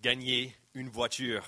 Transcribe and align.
gagner 0.00 0.54
une 0.74 0.88
voiture. 0.88 1.46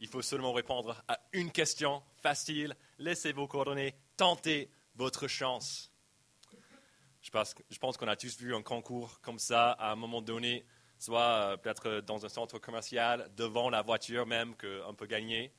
Il 0.00 0.08
faut 0.08 0.22
seulement 0.22 0.52
répondre 0.52 1.02
à 1.08 1.18
une 1.32 1.50
question 1.50 2.02
facile. 2.22 2.76
Laissez 2.98 3.32
vos 3.32 3.46
coordonnées, 3.46 3.94
tentez 4.16 4.70
votre 4.96 5.28
chance. 5.28 5.90
Je 7.22 7.30
pense, 7.30 7.96
qu'on 7.96 8.08
a 8.08 8.16
tous 8.16 8.36
vu 8.38 8.54
un 8.54 8.62
concours 8.62 9.20
comme 9.22 9.38
ça 9.38 9.72
à 9.72 9.92
un 9.92 9.96
moment 9.96 10.20
donné, 10.20 10.66
soit 10.98 11.20
euh, 11.22 11.56
peut-être 11.56 12.00
dans 12.00 12.26
un 12.26 12.28
centre 12.28 12.58
commercial, 12.58 13.30
devant 13.34 13.70
la 13.70 13.80
voiture 13.80 14.26
même 14.26 14.54
qu'on 14.56 14.94
peut 14.94 15.06
gagner. 15.06 15.50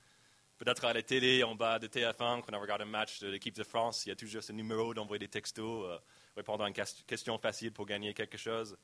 Peut-être 0.59 0.85
à 0.85 0.93
la 0.93 1.01
télé, 1.01 1.43
en 1.43 1.55
bas 1.55 1.79
de 1.79 1.87
TF1, 1.87 2.41
quand 2.41 2.53
on 2.53 2.61
regarde 2.61 2.83
un 2.83 2.85
match 2.85 3.19
de 3.19 3.27
l'équipe 3.27 3.55
de 3.55 3.63
France, 3.63 4.05
il 4.05 4.09
y 4.09 4.11
a 4.11 4.15
toujours 4.15 4.43
ce 4.43 4.51
numéro 4.51 4.93
d'envoyer 4.93 5.19
des 5.19 5.27
textos, 5.27 5.85
euh, 5.85 5.97
répondre 6.35 6.63
à 6.63 6.67
une 6.67 6.73
question 6.73 7.37
facile 7.39 7.73
pour 7.73 7.87
gagner 7.87 8.13
quelque 8.13 8.37
chose. 8.37 8.77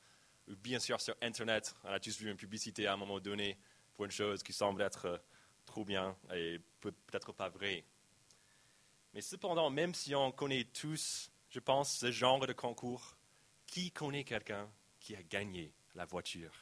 Bien 0.47 0.79
sûr 0.79 0.99
sur 0.99 1.15
Internet, 1.21 1.75
on 1.83 1.89
a 1.89 1.99
tous 1.99 2.17
vu 2.19 2.29
une 2.29 2.37
publicité 2.37 2.87
à 2.87 2.93
un 2.93 2.97
moment 2.97 3.19
donné 3.19 3.57
pour 3.93 4.05
une 4.05 4.11
chose 4.11 4.43
qui 4.43 4.53
semble 4.53 4.81
être 4.81 5.05
euh, 5.05 5.17
trop 5.65 5.85
bien 5.85 6.17
et 6.33 6.59
peut-être 6.79 7.31
pas 7.31 7.49
vrai. 7.49 7.85
Mais 9.13 9.21
cependant, 9.21 9.69
même 9.69 9.93
si 9.93 10.15
on 10.15 10.31
connaît 10.31 10.65
tous, 10.65 11.31
je 11.49 11.59
pense, 11.59 11.97
ce 11.97 12.11
genre 12.11 12.45
de 12.45 12.53
concours, 12.53 13.17
qui 13.67 13.91
connaît 13.91 14.23
quelqu'un 14.23 14.69
qui 14.99 15.15
a 15.15 15.23
gagné 15.23 15.73
la 15.95 16.05
voiture? 16.05 16.53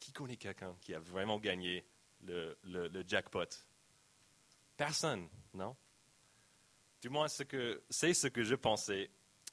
Qui 0.00 0.12
connaît 0.12 0.36
quelqu'un 0.36 0.76
qui 0.80 0.94
a 0.94 1.00
vraiment 1.00 1.38
gagné 1.38 1.84
le, 2.22 2.58
le 2.62 3.04
jackpot? 3.06 3.46
Personne, 4.76 5.28
non? 5.54 5.76
Du 7.00 7.08
moins, 7.08 7.28
c'est 7.28 8.14
ce 8.14 8.26
que 8.28 8.42
je 8.42 8.54
pensais 8.54 9.10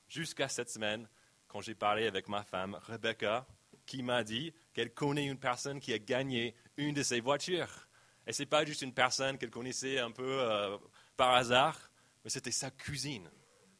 jusqu'à 0.08 0.48
cette 0.48 0.70
semaine 0.70 1.08
quand 1.48 1.62
j'ai 1.62 1.76
parlé 1.76 2.08
avec 2.08 2.28
ma 2.28 2.44
femme, 2.44 2.80
Rebecca, 2.88 3.48
qui 3.86 4.04
m'a 4.04 4.24
dit 4.24 4.54
qu'elle 4.74 4.94
connaît 4.94 5.26
une 5.26 5.40
personne 5.40 5.80
qui 5.80 5.94
a 5.94 6.00
gagné 6.00 6.56
une 6.78 6.94
de 6.94 7.04
ses 7.04 7.20
voitures. 7.20 7.88
Et 8.28 8.34
ce 8.34 8.42
n'est 8.42 8.48
pas 8.48 8.66
juste 8.66 8.82
une 8.82 8.94
personne 8.94 9.38
qu'elle 9.38 9.52
connaissait 9.52 10.00
un 10.00 10.12
peu 10.12 10.40
euh, 10.42 10.78
par 11.16 11.34
hasard, 11.34 11.92
mais 12.24 12.30
c'était 12.30 12.52
sa 12.52 12.72
cuisine. 12.72 13.30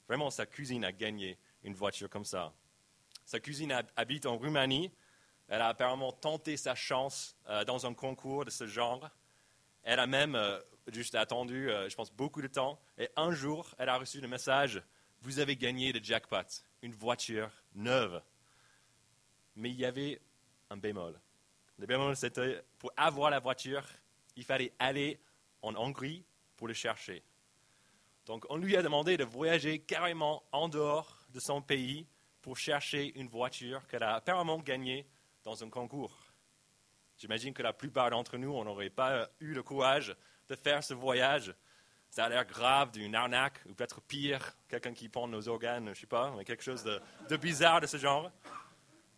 Vraiment, 0.08 0.30
sa 0.30 0.46
cuisine 0.46 0.86
a 0.86 0.92
gagné 0.92 1.40
une 1.64 1.74
voiture 1.74 2.10
comme 2.10 2.26
ça. 2.26 2.54
Sa 3.26 3.40
cuisine 3.40 3.74
habite 3.96 4.28
en 4.28 4.38
Roumanie. 4.38 4.92
Elle 5.48 5.62
a 5.62 5.68
apparemment 5.68 6.12
tenté 6.12 6.58
sa 6.58 6.76
chance 6.76 7.36
euh, 7.50 7.64
dans 7.66 7.86
un 7.86 7.94
concours 7.94 8.46
de 8.46 8.50
ce 8.52 8.68
genre. 8.68 9.10
Elle 9.84 10.00
a 10.00 10.08
même 10.08 10.36
euh, 10.36 10.60
juste 10.92 11.16
attendu, 11.16 11.70
je 11.88 11.96
pense, 11.96 12.12
beaucoup 12.12 12.42
de 12.42 12.48
temps. 12.48 12.80
Et 12.98 13.10
un 13.16 13.32
jour, 13.32 13.74
elle 13.80 13.90
a 13.90 13.98
reçu 13.98 14.22
le 14.22 14.28
message 14.28 14.82
Vous 15.22 15.40
avez 15.40 15.56
gagné 15.56 15.92
le 15.92 16.04
jackpot, 16.04 16.64
une 16.86 16.94
voiture 16.94 17.50
neuve. 17.74 18.22
Mais 19.56 19.72
il 19.72 19.76
y 19.76 19.86
avait 19.86 20.22
un 20.70 20.78
bémol. 20.78 21.20
Le 21.80 21.88
bémol, 21.88 22.16
c'était 22.16 22.64
pour 22.78 22.92
avoir 22.96 23.32
la 23.32 23.40
voiture, 23.40 23.84
il 24.36 24.44
fallait 24.44 24.72
aller 24.78 25.20
en 25.64 25.76
Hongrie 25.76 26.24
pour 26.56 26.68
le 26.68 26.76
chercher. 26.76 27.24
Donc, 28.28 28.46
on 28.50 28.58
lui 28.58 28.78
a 28.78 28.84
demandé 28.84 29.18
de 29.18 29.24
voyager 29.24 29.80
carrément 29.80 30.44
en 30.52 30.70
dehors 30.70 31.26
de 31.30 31.40
son 31.40 31.60
pays 31.62 32.06
pour 32.42 32.56
chercher 32.58 33.18
une 33.20 33.28
voiture 33.28 33.88
qu'elle 33.88 34.04
a 34.04 34.16
apparemment 34.16 34.60
gagnée 34.60 35.08
dans 35.44 35.64
un 35.64 35.70
concours. 35.70 36.16
J'imagine 37.18 37.54
que 37.54 37.64
la 37.64 37.74
plupart 37.74 38.12
d'entre 38.12 38.38
nous, 38.38 38.52
on 38.52 38.64
n'aurait 38.64 38.92
pas 38.92 39.28
eu 39.40 39.54
le 39.54 39.64
courage 39.64 40.16
de 40.50 40.56
faire 40.56 40.84
ce 40.84 40.94
voyage. 40.94 41.56
Ça 42.10 42.26
a 42.26 42.30
l'air 42.30 42.46
grave 42.46 42.92
d'une 42.92 43.14
arnaque, 43.14 43.60
ou 43.66 43.74
peut-être 43.74 44.02
pire, 44.02 44.56
quelqu'un 44.70 44.94
qui 44.94 45.10
prend 45.10 45.28
nos 45.28 45.48
organes, 45.50 45.86
je 45.86 45.90
ne 45.90 45.96
sais 45.96 46.08
pas, 46.08 46.34
mais 46.38 46.46
quelque 46.46 46.64
chose 46.64 46.84
de, 46.84 47.38
bizarre 47.38 47.82
de 47.82 47.88
ce 47.88 47.98
genre. 47.98 48.32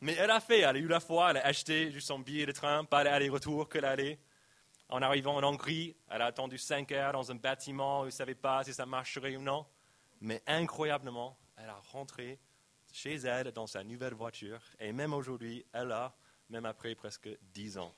Mais 0.01 0.13
elle 0.13 0.31
a 0.31 0.39
fait, 0.39 0.59
elle 0.59 0.75
a 0.75 0.79
eu 0.79 0.87
la 0.87 0.99
foi, 0.99 1.31
elle 1.31 1.37
a 1.37 1.45
acheté 1.45 1.91
juste 1.91 2.07
son 2.07 2.19
billet 2.19 2.45
de 2.45 2.51
train, 2.51 2.83
pas 2.85 3.03
l'aller-retour 3.03 3.69
que 3.69 3.77
l'aller. 3.77 4.19
En 4.89 5.01
arrivant 5.01 5.35
en 5.35 5.43
Hongrie, 5.43 5.95
elle 6.09 6.21
a 6.21 6.27
attendu 6.27 6.57
5 6.57 6.91
heures 6.93 7.13
dans 7.13 7.31
un 7.31 7.35
bâtiment, 7.35 8.01
elle 8.01 8.07
ne 8.07 8.11
savait 8.11 8.35
pas 8.35 8.63
si 8.63 8.73
ça 8.73 8.85
marcherait 8.85 9.35
ou 9.35 9.41
non. 9.41 9.65
Mais 10.21 10.41
incroyablement, 10.47 11.37
elle 11.57 11.69
a 11.69 11.79
rentré 11.91 12.39
chez 12.91 13.15
elle 13.15 13.51
dans 13.51 13.67
sa 13.67 13.83
nouvelle 13.83 14.13
voiture. 14.13 14.61
Et 14.79 14.91
même 14.91 15.13
aujourd'hui, 15.13 15.65
elle 15.73 15.91
a, 15.91 16.15
même 16.49 16.65
après 16.65 16.95
presque 16.95 17.29
10 17.53 17.77
ans. 17.77 17.93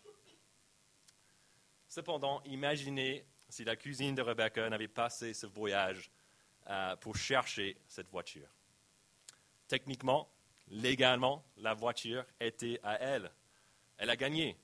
Cependant, 1.87 2.41
imaginez 2.45 3.25
si 3.49 3.63
la 3.63 3.75
cuisine 3.75 4.15
de 4.15 4.21
Rebecca 4.21 4.69
n'avait 4.69 4.87
passé 4.87 5.33
ce 5.33 5.47
voyage 5.47 6.11
euh, 6.67 6.95
pour 6.97 7.15
chercher 7.15 7.77
cette 7.87 8.09
voiture. 8.09 8.47
Techniquement, 9.67 10.31
légalement, 10.67 11.43
la 11.57 11.73
voiture 11.73 12.25
était 12.39 12.79
à 12.83 12.95
elle. 12.99 13.31
Elle 13.97 14.09
a 14.09 14.15
gagné. 14.15 14.57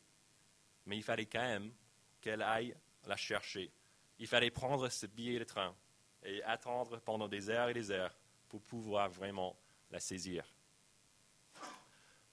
Mais 0.85 0.97
il 0.97 1.03
fallait 1.03 1.25
quand 1.25 1.41
même 1.41 1.73
qu'elle 2.22 2.41
aille 2.41 2.75
la 3.06 3.18
chercher. 3.18 3.72
Il 4.19 4.28
fallait 4.28 4.51
prendre 4.51 4.88
ce 4.90 5.07
billet 5.07 5.40
de 5.40 5.44
train 5.44 5.75
et 6.23 6.44
attendre 6.44 7.00
pendant 7.00 7.28
des 7.28 7.50
heures 7.50 7.69
et 7.69 7.73
des 7.73 7.91
heures 7.91 8.16
pour 8.47 8.62
pouvoir 8.62 9.09
vraiment 9.09 9.57
la 9.91 10.00
saisir. 10.00 10.46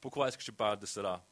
Pourquoi 0.01 0.29
est-ce 0.29 0.39
que 0.39 0.45
je 0.45 0.51
parle 0.51 0.79
de 0.79 0.87
cela? 0.87 1.25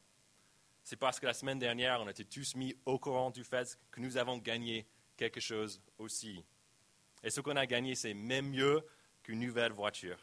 C'est 0.82 0.97
parce 0.97 1.20
que 1.20 1.26
la 1.26 1.34
semaine 1.34 1.58
dernière, 1.58 2.00
on 2.00 2.08
était 2.08 2.25
tous 2.25 2.54
mis 2.54 2.75
au 2.87 2.98
courant 2.98 3.31
du 3.31 3.44
fait 3.44 3.78
que 3.91 4.00
nous 4.00 4.16
avons 4.16 4.38
gagné 4.38 4.87
quelque 5.20 5.41
chose 5.41 5.82
aussi. 5.98 6.42
Et 7.22 7.28
ce 7.28 7.42
qu'on 7.42 7.56
a 7.56 7.66
gagné, 7.66 7.94
c'est 7.94 8.14
même 8.14 8.48
mieux 8.48 8.82
qu'une 9.22 9.41
nouvelle 9.41 9.72
voiture. 9.72 10.19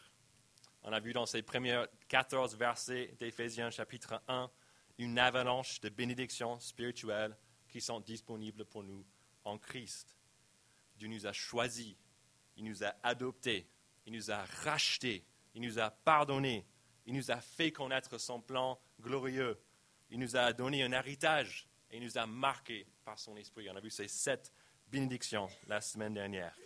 On 0.81 0.91
a 0.91 0.99
vu 0.99 1.13
dans 1.13 1.27
ces 1.27 1.43
premiers 1.43 1.85
14 2.07 2.55
versets 2.55 3.13
d'Éphésiens 3.19 3.69
chapitre 3.69 4.19
1 4.27 4.49
une 4.97 5.19
avalanche 5.19 5.79
de 5.81 5.89
bénédictions 5.89 6.59
spirituelles 6.59 7.37
qui 7.69 7.79
sont 7.79 7.99
disponibles 7.99 8.65
pour 8.65 8.83
nous 8.83 9.05
en 9.43 9.59
Christ. 9.59 10.17
Dieu 10.95 11.09
nous 11.09 11.27
a 11.27 11.31
choisis, 11.31 11.95
il 12.55 12.63
nous 12.63 12.83
a 12.83 12.95
adoptés, 13.03 13.69
il 14.07 14.13
nous 14.13 14.31
a 14.31 14.43
rachetés, 14.63 15.23
il 15.53 15.61
nous 15.61 15.77
a 15.77 15.91
pardonnés, 15.91 16.65
il 17.05 17.13
nous 17.13 17.29
a 17.29 17.39
fait 17.39 17.71
connaître 17.71 18.17
son 18.17 18.41
plan 18.41 18.79
glorieux. 18.99 19.61
Il 20.09 20.17
nous 20.17 20.35
a 20.35 20.53
donné 20.53 20.81
un 20.81 20.91
héritage 20.91 21.69
et 21.91 21.97
il 21.97 22.03
nous 22.03 22.17
a 22.17 22.25
marqué 22.25 22.87
par 23.05 23.19
son 23.19 23.37
esprit. 23.37 23.69
On 23.69 23.75
a 23.75 23.79
vu 23.79 23.91
ces 23.91 24.07
sept 24.07 24.51
bénédictions 24.89 25.47
la 25.67 25.81
semaine 25.81 26.13
dernière. 26.13 26.57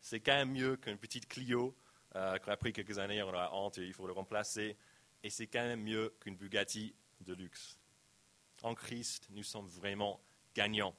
C'est 0.00 0.20
quand 0.20 0.34
même 0.34 0.52
mieux 0.52 0.76
qu'une 0.76 0.98
petite 0.98 1.28
Clio 1.28 1.76
euh, 2.14 2.38
pris 2.56 2.72
quelques 2.72 2.98
années, 2.98 3.22
on 3.22 3.34
a 3.34 3.50
honte 3.52 3.78
et 3.78 3.86
il 3.86 3.92
faut 3.92 4.06
le 4.06 4.12
remplacer. 4.12 4.76
Et 5.22 5.30
c'est 5.30 5.46
quand 5.46 5.62
même 5.62 5.82
mieux 5.82 6.14
qu'une 6.20 6.36
Bugatti 6.36 6.94
de 7.20 7.34
luxe. 7.34 7.78
En 8.62 8.74
Christ, 8.74 9.26
nous 9.30 9.42
sommes 9.42 9.68
vraiment 9.68 10.20
gagnants. 10.54 10.96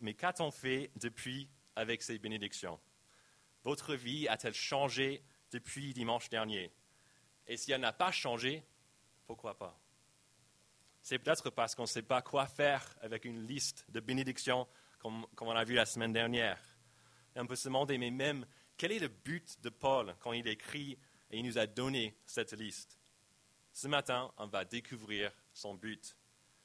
Mais 0.00 0.14
qu'a-t-on 0.14 0.50
fait 0.50 0.90
depuis 0.96 1.48
avec 1.76 2.02
ces 2.02 2.18
bénédictions? 2.18 2.80
Votre 3.64 3.94
vie 3.94 4.28
a-t-elle 4.28 4.54
changé 4.54 5.22
depuis 5.50 5.92
dimanche 5.92 6.28
dernier? 6.28 6.72
Et 7.46 7.56
si 7.56 7.72
elle 7.72 7.80
n'a 7.80 7.92
pas 7.92 8.10
changé, 8.10 8.64
pourquoi 9.26 9.56
pas? 9.56 9.78
C'est 11.02 11.18
peut-être 11.18 11.50
parce 11.50 11.74
qu'on 11.74 11.82
ne 11.82 11.88
sait 11.88 12.02
pas 12.02 12.22
quoi 12.22 12.46
faire 12.46 12.94
avec 13.00 13.24
une 13.24 13.46
liste 13.46 13.84
de 13.88 14.00
bénédictions 14.00 14.66
comme, 15.00 15.26
on 15.40 15.50
a 15.50 15.64
vu 15.64 15.74
la 15.74 15.84
semaine 15.84 16.12
dernière. 16.12 16.60
Et 17.34 17.40
on 17.40 17.46
peut 17.46 17.56
se 17.56 17.64
demander, 17.64 17.98
mais 17.98 18.10
même, 18.10 18.46
quel 18.76 18.92
est 18.92 19.00
le 19.00 19.08
but 19.08 19.60
de 19.62 19.68
Paul 19.68 20.14
quand 20.20 20.32
il 20.32 20.46
écrit 20.46 20.96
et 21.30 21.38
il 21.38 21.44
nous 21.44 21.58
a 21.58 21.66
donné 21.66 22.16
cette 22.24 22.52
liste? 22.52 22.98
Ce 23.72 23.88
matin, 23.88 24.32
on 24.36 24.46
va 24.46 24.64
découvrir 24.64 25.32
son 25.52 25.74
but. 25.74 26.16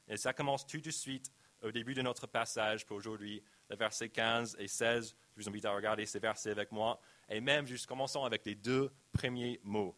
Et 0.08 0.18
ça 0.18 0.34
commence 0.34 0.68
tout 0.68 0.82
de 0.82 0.92
suite 0.92 1.32
au 1.64 1.72
début 1.72 1.96
de 1.96 2.04
notre 2.04 2.28
passage 2.28 2.86
pour 2.86 2.98
aujourd'hui, 2.98 3.44
les 3.70 3.76
versets 3.76 4.10
15 4.10 4.58
et 4.60 4.68
16. 4.68 5.16
Je 5.36 5.42
vous 5.42 5.50
invite 5.50 5.66
à 5.66 5.74
regarder 5.74 6.06
ces 6.06 6.20
versets 6.20 6.52
avec 6.52 6.72
moi. 6.72 7.00
Et 7.28 7.42
même, 7.42 7.66
juste 7.66 7.88
commençons 7.88 8.24
avec 8.24 8.46
les 8.46 8.56
deux 8.56 8.92
premiers 9.12 9.60
mots 9.64 9.98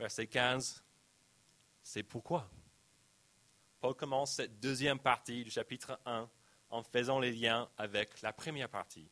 verset 0.00 0.26
15, 0.26 0.82
c'est 1.82 2.02
pourquoi. 2.02 2.48
Paul 3.80 3.94
commence 3.94 4.34
cette 4.34 4.60
deuxième 4.60 4.98
partie 4.98 5.44
du 5.44 5.50
chapitre 5.50 5.98
1 6.04 6.28
en 6.70 6.82
faisant 6.82 7.18
les 7.18 7.32
liens 7.32 7.68
avec 7.76 8.20
la 8.22 8.32
première 8.32 8.68
partie. 8.68 9.10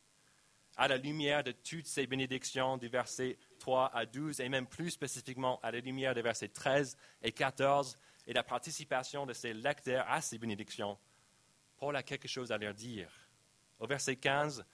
À 0.76 0.86
la 0.86 0.96
lumière 0.96 1.42
de 1.42 1.52
toutes 1.52 1.86
ces 1.86 2.06
bénédictions 2.06 2.76
du 2.76 2.88
verset 2.88 3.36
3 3.58 3.90
à 3.94 4.06
12, 4.06 4.40
et 4.40 4.48
même 4.48 4.66
plus 4.66 4.90
spécifiquement 4.90 5.58
à 5.60 5.72
la 5.72 5.80
lumière 5.80 6.14
des 6.14 6.22
versets 6.22 6.48
13 6.48 6.96
et 7.22 7.32
14, 7.32 7.98
et 8.26 8.32
la 8.32 8.44
participation 8.44 9.26
de 9.26 9.32
ces 9.32 9.54
lecteurs 9.54 10.04
à 10.08 10.20
ces 10.20 10.38
bénédictions, 10.38 10.98
Paul 11.78 11.96
a 11.96 12.02
quelque 12.02 12.28
chose 12.28 12.52
à 12.52 12.58
leur 12.58 12.74
dire. 12.74 13.10
Au 13.80 13.86
verset 13.86 14.16
15, 14.16 14.64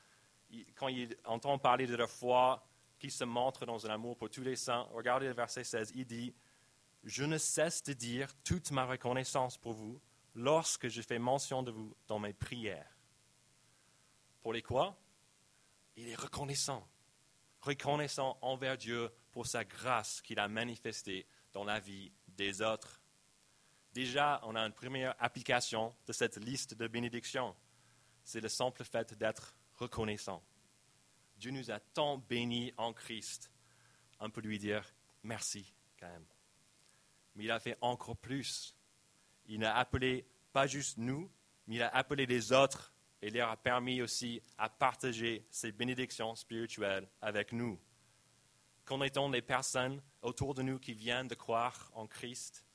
quand 0.74 0.88
il 0.88 1.16
entend 1.24 1.58
parler 1.58 1.86
de 1.86 1.96
leur 1.96 2.10
foi, 2.10 2.66
qui 2.98 3.10
se 3.10 3.24
montre 3.24 3.66
dans 3.66 3.86
un 3.86 3.90
amour 3.90 4.16
pour 4.16 4.30
tous 4.30 4.42
les 4.42 4.56
saints. 4.56 4.86
Regardez 4.92 5.26
le 5.26 5.34
verset 5.34 5.62
16, 5.62 5.92
il 5.94 6.06
dit, 6.06 6.34
Je 7.04 7.24
ne 7.24 7.36
cesse 7.36 7.82
de 7.82 7.92
dire 7.92 8.34
toute 8.44 8.70
ma 8.70 8.86
reconnaissance 8.86 9.58
pour 9.58 9.74
vous 9.74 10.00
lorsque 10.34 10.88
je 10.88 11.02
fais 11.02 11.18
mention 11.18 11.62
de 11.62 11.70
vous 11.70 11.94
dans 12.06 12.18
mes 12.18 12.32
prières. 12.32 12.96
Pour 14.40 14.54
les 14.54 14.62
quoi? 14.62 14.98
Il 15.96 16.08
est 16.08 16.14
reconnaissant. 16.14 16.88
Reconnaissant 17.60 18.38
envers 18.40 18.78
Dieu 18.78 19.10
pour 19.32 19.46
sa 19.46 19.64
grâce 19.64 20.22
qu'il 20.22 20.38
a 20.38 20.48
manifestée 20.48 21.26
dans 21.52 21.64
la 21.64 21.78
vie 21.78 22.10
des 22.28 22.62
autres. 22.62 23.02
Déjà, 23.92 24.40
on 24.44 24.56
a 24.56 24.60
une 24.60 24.72
première 24.72 25.14
application 25.18 25.94
de 26.06 26.12
cette 26.12 26.38
liste 26.38 26.74
de 26.74 26.88
bénédictions. 26.88 27.54
C'est 28.24 28.40
le 28.40 28.48
simple 28.48 28.82
fait 28.82 29.12
d'être 29.14 29.54
reconnaissant. 29.74 30.42
Dieu 31.36 31.50
nous 31.50 31.70
a 31.70 31.80
tant 31.80 32.16
bénis 32.16 32.72
en 32.78 32.94
Christ. 32.94 33.50
On 34.20 34.30
peut 34.30 34.40
lui 34.40 34.58
dire 34.58 34.94
merci 35.22 35.74
quand 35.98 36.08
même. 36.08 36.26
Mais 37.34 37.44
il 37.44 37.50
a 37.50 37.58
fait 37.58 37.76
encore 37.80 38.16
plus. 38.16 38.76
Il 39.46 39.64
a 39.64 39.76
appelé 39.76 40.26
pas 40.52 40.66
juste 40.66 40.98
nous, 40.98 41.30
mais 41.66 41.76
il 41.76 41.82
a 41.82 41.88
appelé 41.88 42.26
les 42.26 42.52
autres 42.52 42.92
et 43.20 43.30
leur 43.30 43.50
a 43.50 43.56
permis 43.56 44.02
aussi 44.02 44.42
à 44.58 44.68
partager 44.68 45.46
ces 45.50 45.72
bénédictions 45.72 46.34
spirituelles 46.34 47.08
avec 47.22 47.52
nous. 47.52 47.80
Connaît-on 48.84 49.30
les 49.30 49.40
personnes 49.40 50.02
autour 50.20 50.54
de 50.54 50.62
nous 50.62 50.78
qui 50.78 50.92
viennent 50.92 51.28
de 51.28 51.34
croire 51.34 51.90
en 51.94 52.06
Christ? 52.06 52.66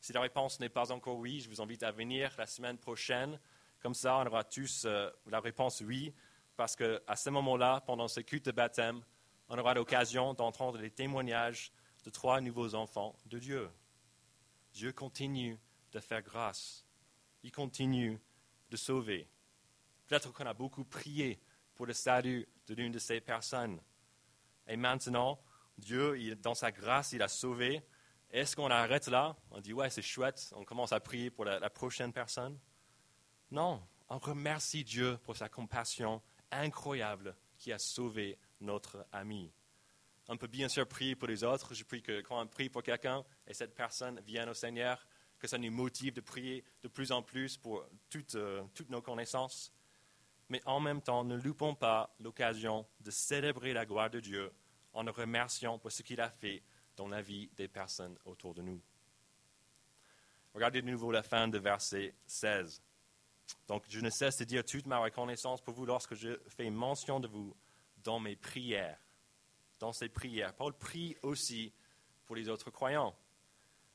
Si 0.00 0.12
la 0.12 0.22
réponse 0.22 0.58
n'est 0.60 0.70
pas 0.70 0.90
encore 0.90 1.18
oui, 1.18 1.40
je 1.40 1.48
vous 1.50 1.60
invite 1.60 1.82
à 1.82 1.92
venir 1.92 2.34
la 2.38 2.46
semaine 2.46 2.78
prochaine. 2.78 3.38
Comme 3.80 3.94
ça, 3.94 4.16
on 4.16 4.26
aura 4.26 4.44
tous 4.44 4.84
euh, 4.86 5.10
la 5.26 5.40
réponse 5.40 5.82
oui, 5.82 6.14
parce 6.56 6.74
qu'à 6.74 7.14
ce 7.14 7.30
moment-là, 7.30 7.82
pendant 7.86 8.08
ce 8.08 8.20
culte 8.20 8.46
de 8.46 8.52
baptême, 8.52 9.02
on 9.48 9.58
aura 9.58 9.74
l'occasion 9.74 10.32
d'entendre 10.32 10.78
les 10.78 10.90
témoignages 10.90 11.70
de 12.04 12.10
trois 12.10 12.40
nouveaux 12.40 12.74
enfants 12.74 13.14
de 13.26 13.38
Dieu. 13.38 13.68
Dieu 14.72 14.92
continue 14.92 15.58
de 15.92 16.00
faire 16.00 16.22
grâce. 16.22 16.84
Il 17.42 17.52
continue 17.52 18.20
de 18.70 18.76
sauver. 18.76 19.28
Peut-être 20.06 20.32
qu'on 20.32 20.46
a 20.46 20.54
beaucoup 20.54 20.84
prié 20.84 21.40
pour 21.74 21.86
le 21.86 21.92
salut 21.92 22.48
de 22.66 22.74
l'une 22.74 22.92
de 22.92 22.98
ces 22.98 23.20
personnes. 23.20 23.80
Et 24.66 24.76
maintenant, 24.76 25.40
Dieu, 25.78 26.36
dans 26.36 26.54
sa 26.54 26.70
grâce, 26.70 27.12
il 27.12 27.22
a 27.22 27.28
sauvé. 27.28 27.82
Est-ce 28.30 28.56
qu'on 28.56 28.70
arrête 28.70 29.08
là? 29.08 29.36
On 29.50 29.60
dit, 29.60 29.72
ouais, 29.72 29.90
c'est 29.90 30.02
chouette, 30.02 30.52
on 30.56 30.64
commence 30.64 30.92
à 30.92 31.00
prier 31.00 31.30
pour 31.30 31.44
la, 31.44 31.58
la 31.58 31.70
prochaine 31.70 32.12
personne 32.12 32.58
Non, 33.50 33.82
on 34.08 34.18
remercie 34.18 34.84
Dieu 34.84 35.18
pour 35.24 35.36
sa 35.36 35.48
compassion 35.48 36.22
incroyable 36.50 37.36
qui 37.58 37.72
a 37.72 37.78
sauvé 37.78 38.38
notre 38.60 39.06
ami. 39.12 39.52
On 40.32 40.38
peut 40.38 40.46
bien 40.46 40.68
sûr 40.68 40.88
prier 40.88 41.14
pour 41.14 41.28
les 41.28 41.44
autres. 41.44 41.74
Je 41.74 41.84
prie 41.84 42.00
que 42.00 42.22
quand 42.22 42.40
on 42.40 42.46
prie 42.46 42.70
pour 42.70 42.82
quelqu'un 42.82 43.22
et 43.46 43.52
cette 43.52 43.74
personne 43.74 44.18
vient 44.20 44.48
au 44.48 44.54
Seigneur, 44.54 45.06
que 45.38 45.46
ça 45.46 45.58
nous 45.58 45.70
motive 45.70 46.14
de 46.14 46.22
prier 46.22 46.64
de 46.82 46.88
plus 46.88 47.12
en 47.12 47.22
plus 47.22 47.58
pour 47.58 47.84
toutes, 48.08 48.36
euh, 48.36 48.62
toutes 48.74 48.88
nos 48.88 49.02
connaissances. 49.02 49.70
Mais 50.48 50.62
en 50.64 50.80
même 50.80 51.02
temps, 51.02 51.22
ne 51.22 51.36
loupons 51.36 51.74
pas 51.74 52.16
l'occasion 52.18 52.86
de 53.00 53.10
célébrer 53.10 53.74
la 53.74 53.84
gloire 53.84 54.08
de 54.08 54.20
Dieu 54.20 54.50
en 54.94 55.02
le 55.02 55.10
remerciant 55.10 55.78
pour 55.78 55.92
ce 55.92 56.02
qu'il 56.02 56.18
a 56.22 56.30
fait 56.30 56.62
dans 56.96 57.08
la 57.08 57.20
vie 57.20 57.50
des 57.58 57.68
personnes 57.68 58.16
autour 58.24 58.54
de 58.54 58.62
nous. 58.62 58.80
Regardez 60.54 60.80
de 60.80 60.90
nouveau 60.90 61.12
la 61.12 61.22
fin 61.22 61.46
de 61.46 61.58
verset 61.58 62.14
16. 62.24 62.80
Donc, 63.68 63.84
je 63.86 64.00
ne 64.00 64.08
cesse 64.08 64.38
de 64.38 64.44
dire 64.44 64.64
toute 64.64 64.86
ma 64.86 64.96
reconnaissance 64.96 65.60
pour 65.60 65.74
vous 65.74 65.84
lorsque 65.84 66.14
je 66.14 66.40
fais 66.48 66.70
mention 66.70 67.20
de 67.20 67.28
vous 67.28 67.54
dans 68.02 68.18
mes 68.18 68.36
prières. 68.36 68.98
Dans 69.82 69.92
ses 69.92 70.08
prières. 70.08 70.54
Paul 70.54 70.74
prie 70.78 71.16
aussi 71.22 71.72
pour 72.24 72.36
les 72.36 72.48
autres 72.48 72.70
croyants. 72.70 73.16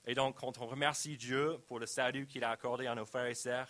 Et 0.03 0.15
donc, 0.15 0.37
quand 0.37 0.57
on 0.57 0.67
remercie 0.67 1.15
Dieu 1.15 1.59
pour 1.65 1.79
le 1.79 1.85
salut 1.85 2.27
qu'il 2.27 2.43
a 2.43 2.49
accordé 2.49 2.87
à 2.87 2.93
nos 2.93 3.05
frères 3.05 3.27
et 3.27 3.33
sœurs, 3.33 3.69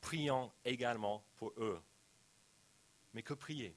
prions 0.00 0.50
également 0.64 1.24
pour 1.36 1.52
eux. 1.58 1.80
Mais 3.12 3.22
que 3.22 3.34
prier? 3.34 3.76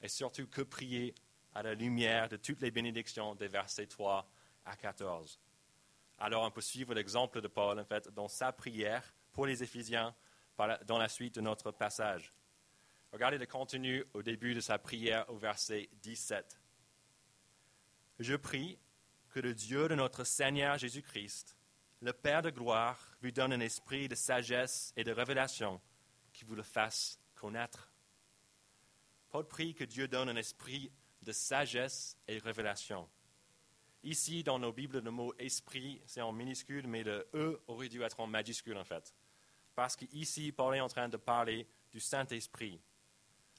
Et 0.00 0.08
surtout, 0.08 0.46
que 0.46 0.62
prier 0.62 1.14
à 1.54 1.62
la 1.62 1.74
lumière 1.74 2.30
de 2.30 2.38
toutes 2.38 2.62
les 2.62 2.70
bénédictions 2.70 3.34
des 3.34 3.48
versets 3.48 3.86
3 3.86 4.26
à 4.64 4.74
14. 4.74 5.38
Alors, 6.18 6.42
on 6.42 6.50
peut 6.50 6.62
suivre 6.62 6.94
l'exemple 6.94 7.42
de 7.42 7.48
Paul, 7.48 7.78
en 7.78 7.84
fait, 7.84 8.08
dans 8.14 8.28
sa 8.28 8.50
prière 8.50 9.14
pour 9.34 9.44
les 9.44 9.62
Éphésiens 9.62 10.14
dans 10.86 10.96
la 10.96 11.08
suite 11.10 11.34
de 11.34 11.42
notre 11.42 11.70
passage. 11.70 12.32
Regardez 13.12 13.36
le 13.36 13.44
contenu 13.44 14.06
au 14.14 14.22
début 14.22 14.54
de 14.54 14.60
sa 14.60 14.78
prière 14.78 15.28
au 15.28 15.36
verset 15.36 15.90
17. 16.00 16.57
Je 18.18 18.34
prie 18.34 18.78
que 19.30 19.40
le 19.40 19.54
Dieu 19.54 19.88
de 19.88 19.94
notre 19.94 20.24
Seigneur 20.24 20.78
Jésus-Christ, 20.78 21.56
le 22.00 22.12
Père 22.12 22.42
de 22.42 22.50
gloire, 22.50 23.16
vous 23.22 23.30
donne 23.30 23.52
un 23.52 23.60
esprit 23.60 24.08
de 24.08 24.14
sagesse 24.14 24.92
et 24.96 25.04
de 25.04 25.12
révélation 25.12 25.80
qui 26.32 26.44
vous 26.44 26.54
le 26.54 26.62
fasse 26.62 27.18
connaître. 27.34 27.92
Paul 29.30 29.46
prie 29.46 29.74
que 29.74 29.84
Dieu 29.84 30.08
donne 30.08 30.28
un 30.28 30.36
esprit 30.36 30.90
de 31.22 31.32
sagesse 31.32 32.16
et 32.26 32.38
révélation. 32.38 33.08
Ici, 34.02 34.42
dans 34.42 34.58
nos 34.58 34.72
Bibles, 34.72 35.00
le 35.00 35.10
mot 35.10 35.34
esprit, 35.38 36.00
c'est 36.06 36.20
en 36.20 36.32
minuscule, 36.32 36.86
mais 36.86 37.02
le 37.02 37.28
E 37.34 37.60
aurait 37.66 37.88
dû 37.88 38.02
être 38.02 38.20
en 38.20 38.26
majuscule 38.26 38.76
en 38.76 38.84
fait 38.84 39.14
parce 39.78 39.94
qu'ici, 39.94 40.50
Paul 40.50 40.74
est 40.74 40.80
en 40.80 40.88
train 40.88 41.08
de 41.08 41.16
parler 41.16 41.64
du 41.92 42.00
Saint-Esprit. 42.00 42.80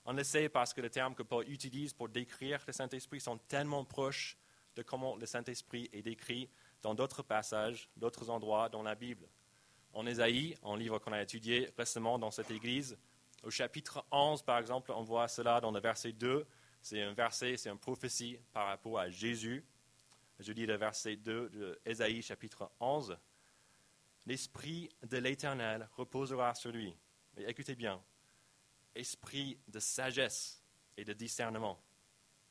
On 0.03 0.11
le 0.11 0.25
sait 0.25 0.49
parce 0.49 0.73
que 0.73 0.81
les 0.81 0.89
termes 0.89 1.15
que 1.15 1.23
Paul 1.23 1.49
utilise 1.49 1.93
pour 1.93 2.09
décrire 2.09 2.61
le 2.67 2.73
Saint-Esprit 2.73 3.21
sont 3.21 3.37
tellement 3.37 3.85
proches 3.85 4.37
de 4.79 4.83
comment 4.83 5.15
le 5.15 5.25
Saint-Esprit 5.25 5.89
est 5.93 6.01
décrit 6.01 6.49
dans 6.81 6.95
d'autres 6.95 7.21
passages, 7.21 7.89
d'autres 7.97 8.29
endroits 8.29 8.69
dans 8.69 8.81
la 8.81 8.95
Bible. 8.95 9.27
En 9.93 10.05
Ésaïe, 10.05 10.55
un 10.63 10.77
livre 10.77 10.99
qu'on 10.99 11.11
a 11.11 11.21
étudié 11.21 11.69
récemment 11.77 12.17
dans 12.17 12.31
cette 12.31 12.51
église, 12.51 12.97
au 13.43 13.49
chapitre 13.49 14.05
11, 14.11 14.41
par 14.43 14.57
exemple, 14.57 14.91
on 14.91 15.03
voit 15.03 15.27
cela 15.27 15.59
dans 15.61 15.71
le 15.71 15.79
verset 15.79 16.13
2. 16.13 16.45
C'est 16.81 17.01
un 17.01 17.13
verset, 17.13 17.57
c'est 17.57 17.69
une 17.69 17.77
prophétie 17.77 18.39
par 18.53 18.67
rapport 18.67 18.99
à 18.99 19.09
Jésus. 19.09 19.65
Je 20.39 20.51
lis 20.53 20.65
le 20.65 20.75
verset 20.75 21.17
2 21.17 21.49
de 21.49 21.79
Ésaïe, 21.85 22.21
chapitre 22.21 22.71
11 22.79 23.17
l'Esprit 24.25 24.89
de 25.03 25.17
l'Éternel 25.17 25.89
reposera 25.93 26.53
sur 26.53 26.71
lui. 26.71 26.95
Mais 27.35 27.45
écoutez 27.45 27.75
bien, 27.75 27.99
esprit 28.93 29.59
de 29.67 29.79
sagesse 29.79 30.63
et 30.97 31.03
de 31.03 31.13
discernement, 31.13 31.81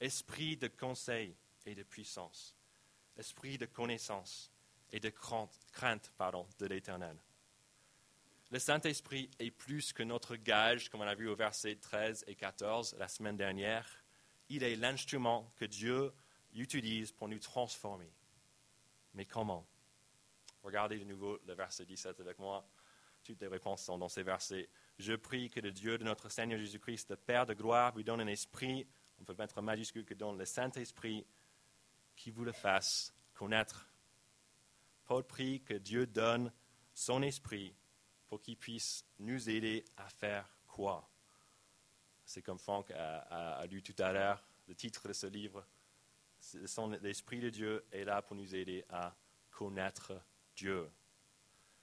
esprit 0.00 0.56
de 0.56 0.66
conseil 0.66 1.36
et 1.68 1.74
de 1.74 1.82
puissance, 1.82 2.56
esprit 3.16 3.58
de 3.58 3.66
connaissance 3.66 4.50
et 4.90 5.00
de 5.00 5.10
crainte, 5.10 6.12
pardon, 6.16 6.46
de 6.58 6.66
l'Éternel. 6.66 7.16
Le 8.50 8.58
Saint-Esprit 8.58 9.30
est 9.38 9.50
plus 9.50 9.92
que 9.92 10.02
notre 10.02 10.36
gage, 10.36 10.88
comme 10.88 11.02
on 11.02 11.06
a 11.06 11.14
vu 11.14 11.28
au 11.28 11.36
verset 11.36 11.76
13 11.76 12.24
et 12.26 12.34
14 12.34 12.96
la 12.98 13.08
semaine 13.08 13.36
dernière. 13.36 13.86
Il 14.48 14.62
est 14.62 14.76
l'instrument 14.76 15.52
que 15.56 15.66
Dieu 15.66 16.12
utilise 16.54 17.12
pour 17.12 17.28
nous 17.28 17.38
transformer. 17.38 18.10
Mais 19.12 19.26
comment? 19.26 19.66
Regardez 20.62 20.98
de 20.98 21.04
nouveau 21.04 21.38
le 21.46 21.52
verset 21.52 21.84
17 21.84 22.20
avec 22.20 22.38
moi. 22.38 22.66
Toutes 23.22 23.42
les 23.42 23.48
réponses 23.48 23.82
sont 23.82 23.98
dans 23.98 24.08
ces 24.08 24.22
versets. 24.22 24.70
Je 24.98 25.12
prie 25.12 25.50
que 25.50 25.60
le 25.60 25.70
Dieu 25.70 25.98
de 25.98 26.04
notre 26.04 26.30
Seigneur 26.30 26.58
Jésus-Christ, 26.58 27.10
le 27.10 27.16
Père 27.16 27.44
de 27.44 27.52
gloire, 27.52 27.92
vous 27.92 28.02
donne 28.02 28.22
un 28.22 28.26
esprit, 28.26 28.86
on 29.20 29.24
peut 29.24 29.34
mettre 29.38 29.60
majuscule 29.60 30.06
que 30.06 30.14
donne 30.14 30.38
le 30.38 30.46
Saint-Esprit, 30.46 31.26
qui 32.18 32.30
vous 32.30 32.44
le 32.44 32.52
fasse 32.52 33.14
connaître. 33.32 33.88
Paul 35.06 35.24
prie 35.24 35.62
que 35.62 35.74
Dieu 35.74 36.06
donne 36.06 36.52
son 36.92 37.22
esprit 37.22 37.74
pour 38.26 38.42
qu'il 38.42 38.58
puisse 38.58 39.06
nous 39.20 39.48
aider 39.48 39.84
à 39.96 40.08
faire 40.10 40.52
quoi 40.66 41.08
C'est 42.24 42.42
comme 42.42 42.58
Franck 42.58 42.90
a, 42.90 43.64
lu 43.66 43.82
tout 43.82 43.94
à 44.02 44.12
l'heure, 44.12 44.44
le 44.66 44.74
titre 44.74 45.08
de 45.08 45.12
ce 45.12 45.26
livre. 45.26 45.66
L'Esprit 47.00 47.40
de 47.40 47.50
Dieu 47.50 47.86
est 47.90 48.04
là 48.04 48.20
pour 48.20 48.36
nous 48.36 48.54
aider 48.54 48.84
à 48.90 49.16
connaître 49.50 50.20
Dieu. 50.54 50.90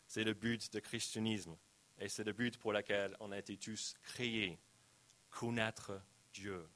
C'est 0.05 0.23
le 0.23 0.33
but 0.33 0.71
du 0.71 0.81
christianisme 0.81 1.57
et 1.97 2.09
c'est 2.09 2.23
le 2.23 2.33
but 2.33 2.57
pour 2.57 2.73
lequel 2.73 3.15
on 3.19 3.31
a 3.31 3.39
été 3.39 3.57
tous 3.57 3.95
créés, 4.03 4.59
connaître 5.29 5.99
Dieu. 6.33 6.69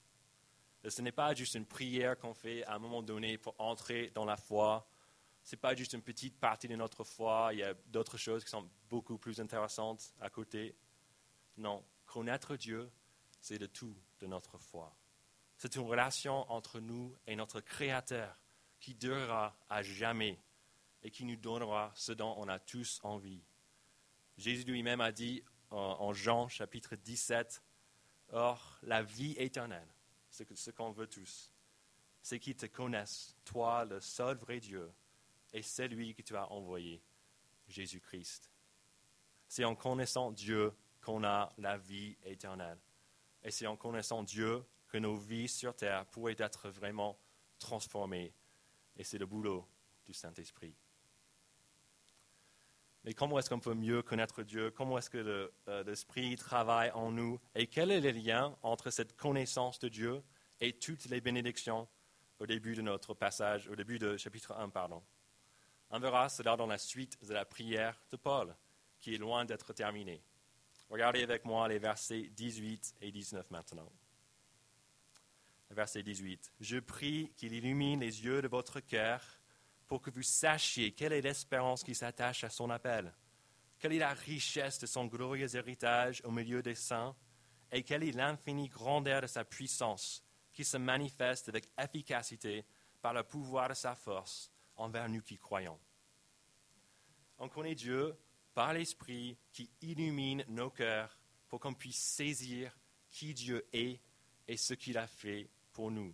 Ce 0.88 1.02
n'est 1.02 1.12
pas 1.12 1.34
juste 1.34 1.56
une 1.56 1.66
prière 1.66 2.18
qu'on 2.18 2.34
fait 2.34 2.64
à 2.66 2.76
un 2.76 2.80
moment 2.80 3.02
donné 3.02 3.38
pour 3.38 3.56
entrer 3.60 4.12
dans 4.12 4.26
la 4.26 4.38
foi. 4.38 4.88
Ce 5.44 5.56
n'est 5.56 5.60
pas 5.60 5.76
juste 5.76 5.94
une 5.94 6.02
petite 6.02 6.40
partie 6.40 6.68
de 6.68 6.76
notre 6.76 7.04
foi. 7.04 7.50
Il 7.54 7.60
y 7.60 7.64
a 7.64 7.74
d'autres 7.88 8.18
choses 8.18 8.44
qui 8.44 8.50
sont 8.50 8.70
beaucoup 8.90 9.18
plus 9.18 9.42
intéressantes 9.42 10.14
à 10.22 10.30
côté. 10.30 10.76
Non, 11.58 11.84
connaître 12.06 12.56
Dieu, 12.56 12.90
c'est 13.42 13.58
le 13.58 13.68
tout 13.68 13.96
de 14.20 14.28
notre 14.28 14.58
foi. 14.58 14.96
C'est 15.58 15.76
une 15.76 15.86
relation 15.86 16.50
entre 16.52 16.80
nous 16.80 17.14
et 17.28 17.36
notre 17.36 17.60
Créateur 17.60 18.38
qui 18.80 18.96
durera 18.96 19.58
à 19.70 19.82
jamais 19.82 20.40
et 21.04 21.12
qui 21.12 21.26
nous 21.26 21.36
donnera 21.36 21.92
ce 21.96 22.14
dont 22.14 22.34
on 22.38 22.48
a 22.48 22.60
tous 22.60 23.00
envie. 23.04 23.44
Jésus 24.38 24.64
lui-même 24.64 25.02
a 25.02 25.12
dit 25.12 25.44
en, 25.70 26.14
Jean 26.14 26.48
chapitre 26.48 26.96
17, 26.96 27.62
Or, 28.32 28.80
la 28.84 29.04
vie 29.04 29.34
éternelle, 29.38 29.88
ce 30.30 30.72
qu'on 30.72 30.92
veut 30.92 31.08
tous, 31.08 31.52
c'est 32.22 32.40
qu'ils 32.40 32.56
te 32.56 32.66
connaissent, 32.66 33.36
toi, 33.46 33.86
le 33.86 34.00
seul 34.00 34.38
vrai 34.38 34.60
Dieu, 34.60 34.92
et 35.54 35.62
celui 35.62 36.14
que 36.14 36.22
tu 36.22 36.36
as 36.36 36.52
envoyé, 36.52 37.02
Jésus-Christ. 37.68 38.52
C'est 39.48 39.64
en 39.64 39.76
connaissant 39.76 40.32
Dieu 40.32 40.74
qu'on 41.02 41.24
a 41.24 41.52
la 41.58 41.78
vie 41.78 42.18
éternelle. 42.24 42.80
Et 43.44 43.52
c'est 43.52 43.68
en 43.68 43.78
connaissant 43.78 44.24
Dieu 44.24 44.64
que 44.88 44.98
nos 44.98 45.16
vies 45.16 45.48
sur 45.48 45.76
terre 45.76 46.06
pourraient 46.08 46.36
être 46.38 46.70
vraiment 46.70 47.18
transformées. 47.58 48.34
Et 48.98 49.04
c'est 49.04 49.18
le 49.18 49.26
boulot 49.26 49.68
du 50.06 50.14
Saint-Esprit. 50.14 50.76
Mais 53.04 53.14
comment 53.14 53.40
est-ce 53.40 53.50
qu'on 53.50 53.60
peut 53.60 53.74
mieux 53.74 54.02
connaître 54.02 54.44
Dieu? 54.44 54.72
Comment 54.72 54.98
est-ce 54.98 55.10
que 55.10 55.52
euh, 55.68 55.84
l'Esprit 55.84 56.36
travaille 56.36 56.92
en 56.92 57.12
nous? 57.12 57.40
Et 57.56 57.68
quel 57.68 57.92
est 57.92 58.02
le 58.02 58.12
lien 58.12 58.58
entre 58.62 58.90
cette 58.90 59.16
connaissance 59.16 59.80
de 59.80 59.88
Dieu 59.88 60.22
et 60.60 60.74
toutes 60.74 61.06
les 61.06 61.22
bénédictions 61.22 61.88
au 62.40 62.46
début 62.46 62.76
de 62.76 62.82
notre 62.82 63.14
passage, 63.14 63.68
au 63.70 63.76
début 63.76 64.00
de 64.00 64.18
chapitre 64.18 64.54
1, 64.54 64.70
pardon? 64.70 65.02
On 65.92 66.00
verra 66.00 66.30
cela 66.30 66.56
dans 66.56 66.68
la 66.68 66.78
suite 66.78 67.18
de 67.26 67.34
la 67.34 67.46
prière 67.46 68.00
de 68.12 68.18
Paul, 68.18 68.56
qui 69.00 69.16
est 69.16 69.18
loin 69.18 69.46
d'être 69.46 69.74
terminée. 69.74 70.22
Regardez 70.90 71.24
avec 71.24 71.46
moi 71.46 71.68
les 71.68 71.80
versets 71.80 72.30
18 72.36 72.96
et 73.02 73.12
19 73.12 73.50
maintenant. 73.50 73.92
Verset 75.72 76.04
18. 76.04 76.52
Je 76.60 76.78
prie 76.80 77.32
qu'il 77.38 77.54
illumine 77.54 78.00
les 78.00 78.26
yeux 78.26 78.42
de 78.42 78.48
votre 78.48 78.80
cœur 78.80 79.39
pour 79.90 80.02
que 80.02 80.12
vous 80.12 80.22
sachiez 80.22 80.94
quelle 80.94 81.14
est 81.14 81.22
l'espérance 81.22 81.84
qui 81.84 81.96
s'attache 81.96 82.46
à 82.46 82.50
son 82.50 82.70
appel, 82.70 83.12
quelle 83.80 83.94
est 83.94 84.00
la 84.00 84.14
richesse 84.14 84.80
de 84.80 84.86
son 84.86 85.08
glorieux 85.08 85.56
héritage 85.56 86.22
au 86.24 86.32
milieu 86.32 86.62
des 86.62 86.76
saints, 86.76 87.16
et 87.72 87.84
quelle 87.84 88.04
est 88.04 88.12
l'infinie 88.12 88.70
grandeur 88.70 89.22
de 89.22 89.28
sa 89.28 89.44
puissance 89.44 90.24
qui 90.54 90.64
se 90.64 90.78
manifeste 90.78 91.50
avec 91.50 91.70
efficacité 91.78 92.66
par 93.02 93.14
le 93.14 93.24
pouvoir 93.24 93.70
de 93.70 93.74
sa 93.74 93.96
force 93.96 94.52
envers 94.76 95.10
nous 95.10 95.22
qui 95.22 95.38
croyons. 95.38 95.80
On 97.38 97.50
connaît 97.50 97.76
Dieu 97.76 98.16
par 98.54 98.74
l'Esprit 98.74 99.38
qui 99.52 99.72
illumine 99.82 100.44
nos 100.50 100.70
cœurs 100.70 101.18
pour 101.48 101.60
qu'on 101.60 101.74
puisse 101.74 102.02
saisir 102.02 102.78
qui 103.10 103.34
Dieu 103.34 103.68
est 103.74 104.02
et 104.48 104.58
ce 104.58 104.74
qu'il 104.74 104.98
a 104.98 105.08
fait 105.08 105.50
pour 105.72 105.90
nous. 105.90 106.14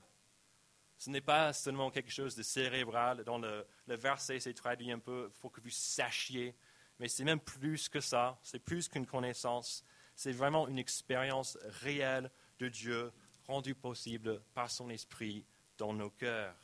Ce 0.97 1.09
n'est 1.09 1.21
pas 1.21 1.53
seulement 1.53 1.91
quelque 1.91 2.11
chose 2.11 2.35
de 2.35 2.43
cérébral. 2.43 3.23
Dans 3.23 3.37
le, 3.37 3.65
verset, 3.87 4.39
c'est 4.39 4.53
traduit 4.53 4.91
un 4.91 4.99
peu, 4.99 5.29
il 5.33 5.39
faut 5.39 5.49
que 5.49 5.61
vous 5.61 5.69
sachiez. 5.69 6.55
Mais 6.99 7.07
c'est 7.07 7.25
même 7.25 7.39
plus 7.39 7.89
que 7.89 7.99
ça. 7.99 8.39
C'est 8.41 8.59
plus 8.59 8.87
qu'une 8.87 9.05
connaissance. 9.05 9.83
C'est 10.15 10.31
vraiment 10.31 10.67
une 10.67 10.79
expérience 10.79 11.57
réelle 11.81 12.31
de 12.59 12.69
Dieu 12.69 13.11
rendue 13.47 13.75
possible 13.75 14.41
par 14.53 14.71
son 14.71 14.89
esprit 14.89 15.45
dans 15.77 15.93
nos 15.93 16.09
cœurs. 16.09 16.55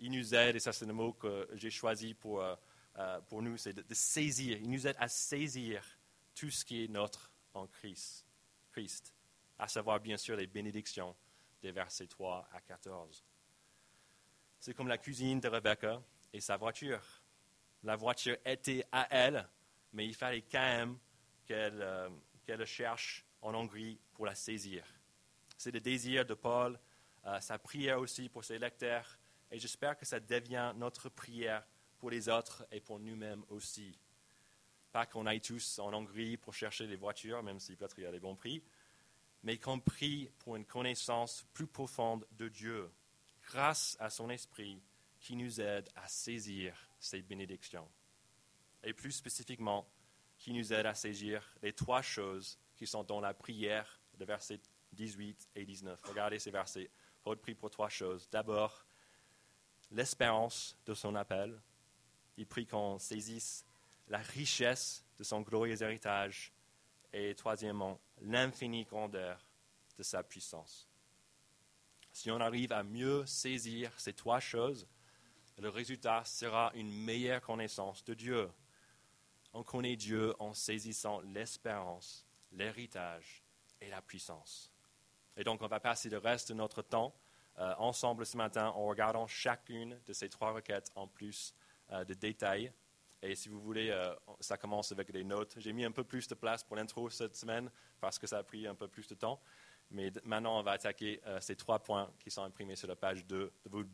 Il 0.00 0.12
nous 0.12 0.34
aide, 0.34 0.56
et 0.56 0.60
ça 0.60 0.72
c'est 0.72 0.86
le 0.86 0.92
mot 0.92 1.12
que 1.12 1.48
j'ai 1.54 1.70
choisi 1.70 2.14
pour, 2.14 2.40
euh, 2.40 2.54
euh, 2.98 3.20
pour 3.22 3.42
nous, 3.42 3.56
c'est 3.56 3.72
de, 3.72 3.94
saisir. 3.94 4.58
Il 4.60 4.70
nous 4.70 4.86
aide 4.86 4.96
à 4.98 5.08
saisir 5.08 5.82
tout 6.34 6.50
ce 6.50 6.64
qui 6.64 6.84
est 6.84 6.88
notre 6.88 7.30
en 7.54 7.66
Christ, 7.66 8.24
Christ, 8.72 9.12
à 9.58 9.68
savoir 9.68 10.00
bien 10.00 10.16
sûr 10.16 10.36
les 10.36 10.46
bénédictions 10.46 11.14
des 11.60 11.72
versets 11.72 12.06
3 12.06 12.48
à 12.52 12.60
14. 12.60 13.24
C'est 14.60 14.74
comme 14.74 14.88
la 14.88 14.98
cuisine 14.98 15.38
de 15.40 15.48
Rebecca 15.48 16.02
et 16.32 16.40
sa 16.40 16.56
voiture. 16.56 17.00
La 17.84 17.94
voiture 17.94 18.36
était 18.44 18.84
à 18.90 19.06
elle, 19.10 19.48
mais 19.92 20.04
il 20.04 20.14
fallait 20.14 20.42
quand 20.42 20.58
même 20.58 20.98
qu'elle 21.46 21.80
euh, 21.80 22.66
cherche 22.66 23.24
en 23.40 23.54
Hongrie 23.54 24.00
pour 24.12 24.26
la 24.26 24.34
saisir. 24.34 24.84
C'est 25.56 25.70
le 25.70 25.80
désir 25.80 26.26
de 26.26 26.34
Paul, 26.34 26.78
euh, 27.24 27.40
sa 27.40 27.58
prière 27.58 28.00
aussi 28.00 28.28
pour 28.28 28.44
ses 28.44 28.58
lecteurs, 28.58 29.18
et 29.50 29.60
j'espère 29.60 29.96
que 29.96 30.04
ça 30.04 30.18
devient 30.18 30.72
notre 30.76 31.08
prière 31.08 31.64
pour 31.98 32.10
les 32.10 32.28
autres 32.28 32.66
et 32.72 32.80
pour 32.80 32.98
nous-mêmes 32.98 33.44
aussi. 33.50 33.96
Pas 34.90 35.06
qu'on 35.06 35.26
aille 35.26 35.40
tous 35.40 35.78
en 35.78 35.92
Hongrie 35.94 36.36
pour 36.36 36.52
chercher 36.52 36.86
les 36.88 36.96
voitures, 36.96 37.42
même 37.44 37.60
si 37.60 37.76
peut-être 37.76 37.98
il 37.98 38.04
y 38.04 38.06
a 38.06 38.12
des 38.12 38.20
bons 38.20 38.36
prix, 38.36 38.62
mais 39.44 39.56
qu'on 39.58 39.78
prie 39.78 40.30
pour 40.38 40.56
une 40.56 40.64
connaissance 40.64 41.46
plus 41.52 41.66
profonde 41.68 42.26
de 42.32 42.48
Dieu, 42.48 42.90
grâce 43.48 43.96
à 43.98 44.10
son 44.10 44.30
esprit 44.30 44.80
qui 45.20 45.34
nous 45.34 45.60
aide 45.60 45.88
à 45.96 46.06
saisir 46.06 46.76
ces 47.00 47.22
bénédictions. 47.22 47.88
Et 48.84 48.92
plus 48.92 49.12
spécifiquement, 49.12 49.88
qui 50.36 50.52
nous 50.52 50.72
aide 50.72 50.86
à 50.86 50.94
saisir 50.94 51.42
les 51.62 51.72
trois 51.72 52.02
choses 52.02 52.58
qui 52.76 52.86
sont 52.86 53.02
dans 53.02 53.20
la 53.20 53.34
prière 53.34 54.00
de 54.18 54.24
versets 54.24 54.60
18 54.92 55.48
et 55.56 55.64
19. 55.64 56.00
Regardez 56.04 56.38
ces 56.38 56.50
versets. 56.50 56.90
Paul 57.22 57.36
prie 57.38 57.54
pour 57.54 57.70
trois 57.70 57.88
choses. 57.88 58.28
D'abord, 58.30 58.86
l'espérance 59.90 60.76
de 60.86 60.94
son 60.94 61.14
appel. 61.16 61.60
Il 62.36 62.46
prie 62.46 62.66
qu'on 62.66 62.98
saisisse 62.98 63.66
la 64.06 64.18
richesse 64.18 65.04
de 65.16 65.24
son 65.24 65.40
glorieux 65.40 65.82
héritage. 65.82 66.52
Et 67.12 67.34
troisièmement, 67.34 68.00
l'infinie 68.20 68.84
grandeur 68.84 69.44
de 69.96 70.02
sa 70.04 70.22
puissance. 70.22 70.87
Si 72.18 72.32
on 72.32 72.40
arrive 72.40 72.72
à 72.72 72.82
mieux 72.82 73.24
saisir 73.26 73.92
ces 73.96 74.12
trois 74.12 74.40
choses, 74.40 74.88
le 75.56 75.68
résultat 75.68 76.24
sera 76.24 76.72
une 76.74 76.90
meilleure 76.90 77.40
connaissance 77.40 78.04
de 78.04 78.12
Dieu. 78.12 78.50
On 79.52 79.62
connaît 79.62 79.94
Dieu 79.94 80.34
en 80.40 80.52
saisissant 80.52 81.20
l'espérance, 81.20 82.26
l'héritage 82.50 83.44
et 83.80 83.88
la 83.88 84.02
puissance. 84.02 84.72
Et 85.36 85.44
donc, 85.44 85.62
on 85.62 85.68
va 85.68 85.78
passer 85.78 86.08
le 86.08 86.18
reste 86.18 86.48
de 86.48 86.54
notre 86.54 86.82
temps 86.82 87.14
euh, 87.60 87.72
ensemble 87.78 88.26
ce 88.26 88.36
matin 88.36 88.66
en 88.70 88.86
regardant 88.88 89.28
chacune 89.28 89.96
de 90.04 90.12
ces 90.12 90.28
trois 90.28 90.50
requêtes 90.50 90.90
en 90.96 91.06
plus 91.06 91.54
euh, 91.92 92.04
de 92.04 92.14
détails. 92.14 92.72
Et 93.22 93.36
si 93.36 93.48
vous 93.48 93.60
voulez, 93.60 93.90
euh, 93.90 94.12
ça 94.40 94.56
commence 94.56 94.90
avec 94.90 95.12
des 95.12 95.22
notes. 95.22 95.54
J'ai 95.58 95.72
mis 95.72 95.84
un 95.84 95.92
peu 95.92 96.02
plus 96.02 96.26
de 96.26 96.34
place 96.34 96.64
pour 96.64 96.74
l'intro 96.74 97.10
cette 97.10 97.36
semaine 97.36 97.70
parce 98.00 98.18
que 98.18 98.26
ça 98.26 98.38
a 98.38 98.42
pris 98.42 98.66
un 98.66 98.74
peu 98.74 98.88
plus 98.88 99.06
de 99.06 99.14
temps. 99.14 99.40
Mais 99.90 100.12
maintenant, 100.24 100.58
on 100.58 100.62
va 100.62 100.72
attaquer 100.72 101.20
euh, 101.26 101.40
ces 101.40 101.56
trois 101.56 101.78
points 101.78 102.10
qui 102.18 102.30
sont 102.30 102.42
imprimés 102.42 102.76
sur 102.76 102.88
la 102.88 102.96
page 102.96 103.24
2 103.26 103.52
de 103.64 103.70
votre 103.70 103.88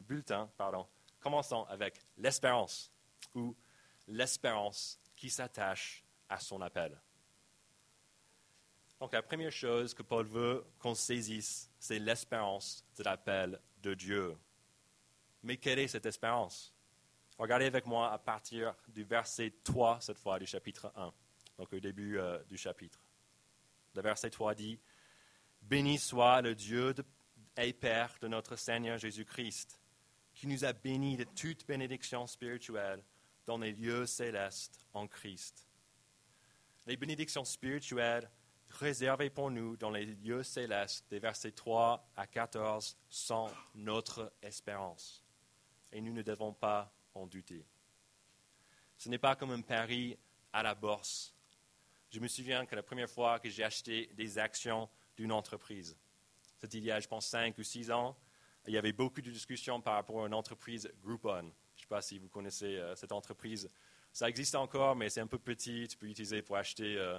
bulletin. 0.00 0.50
Pardon. 0.56 0.86
Commençons 1.20 1.64
avec 1.64 2.00
l'espérance, 2.16 2.92
ou 3.34 3.56
l'espérance 4.06 5.00
qui 5.16 5.30
s'attache 5.30 6.04
à 6.28 6.38
son 6.38 6.60
appel. 6.60 7.00
Donc 9.00 9.12
la 9.12 9.22
première 9.22 9.52
chose 9.52 9.94
que 9.94 10.02
Paul 10.02 10.26
veut 10.26 10.64
qu'on 10.78 10.94
saisisse, 10.94 11.70
c'est 11.78 11.98
l'espérance 11.98 12.84
de 12.96 13.04
l'appel 13.04 13.60
de 13.82 13.94
Dieu. 13.94 14.36
Mais 15.42 15.56
quelle 15.56 15.78
est 15.78 15.88
cette 15.88 16.06
espérance? 16.06 16.74
Regardez 17.38 17.66
avec 17.66 17.86
moi 17.86 18.12
à 18.12 18.18
partir 18.18 18.74
du 18.88 19.04
verset 19.04 19.54
3, 19.62 20.00
cette 20.00 20.18
fois, 20.18 20.38
du 20.40 20.46
chapitre 20.46 20.92
1, 20.96 21.12
donc 21.56 21.72
au 21.72 21.78
début 21.78 22.18
euh, 22.18 22.42
du 22.44 22.56
chapitre. 22.56 22.98
Le 23.94 24.02
verset 24.02 24.30
3 24.30 24.54
dit 24.54 24.80
Béni 25.68 25.98
soit 25.98 26.40
le 26.40 26.54
Dieu 26.54 26.94
et 27.58 27.74
Père 27.74 28.16
de 28.22 28.28
notre 28.28 28.56
Seigneur 28.56 28.96
Jésus-Christ, 28.96 29.78
qui 30.32 30.46
nous 30.46 30.64
a 30.64 30.72
bénis 30.72 31.18
de 31.18 31.24
toute 31.24 31.66
bénédiction 31.66 32.26
spirituelle 32.26 33.04
dans 33.44 33.58
les 33.58 33.72
lieux 33.72 34.06
célestes 34.06 34.86
en 34.94 35.06
Christ. 35.06 35.68
Les 36.86 36.96
bénédictions 36.96 37.44
spirituelles 37.44 38.30
réservées 38.70 39.28
pour 39.28 39.50
nous 39.50 39.76
dans 39.76 39.90
les 39.90 40.06
lieux 40.06 40.42
célestes, 40.42 41.04
des 41.10 41.18
versets 41.18 41.52
3 41.52 42.12
à 42.16 42.26
14, 42.26 42.96
sont 43.10 43.50
notre 43.74 44.32
espérance. 44.40 45.22
Et 45.92 46.00
nous 46.00 46.14
ne 46.14 46.22
devons 46.22 46.54
pas 46.54 46.90
en 47.12 47.26
douter. 47.26 47.66
Ce 48.96 49.10
n'est 49.10 49.18
pas 49.18 49.36
comme 49.36 49.50
un 49.50 49.60
pari 49.60 50.16
à 50.50 50.62
la 50.62 50.74
bourse. 50.74 51.34
Je 52.10 52.20
me 52.20 52.28
souviens 52.28 52.64
que 52.64 52.74
la 52.74 52.82
première 52.82 53.10
fois 53.10 53.38
que 53.38 53.50
j'ai 53.50 53.64
acheté 53.64 54.06
des 54.14 54.38
actions 54.38 54.88
d'une 55.18 55.32
entreprise. 55.32 55.96
C'était 56.58 56.78
il 56.78 56.84
y 56.84 56.92
a, 56.92 57.00
je 57.00 57.08
pense, 57.08 57.26
cinq 57.26 57.58
ou 57.58 57.62
six 57.62 57.90
ans. 57.90 58.16
Il 58.66 58.72
y 58.72 58.78
avait 58.78 58.92
beaucoup 58.92 59.20
de 59.20 59.30
discussions 59.30 59.80
par 59.80 59.94
rapport 59.94 60.24
à 60.24 60.26
une 60.26 60.34
entreprise 60.34 60.90
Groupon. 61.02 61.40
Je 61.40 61.44
ne 61.46 61.50
sais 61.80 61.86
pas 61.88 62.00
si 62.00 62.18
vous 62.18 62.28
connaissez 62.28 62.76
euh, 62.76 62.94
cette 62.94 63.12
entreprise. 63.12 63.68
Ça 64.12 64.28
existe 64.28 64.54
encore, 64.54 64.94
mais 64.96 65.10
c'est 65.10 65.20
un 65.20 65.26
peu 65.26 65.38
petit. 65.38 65.86
Tu 65.88 65.96
peux 65.96 66.06
l'utiliser 66.06 66.42
pour 66.42 66.56
acheter, 66.56 66.96
euh, 66.96 67.18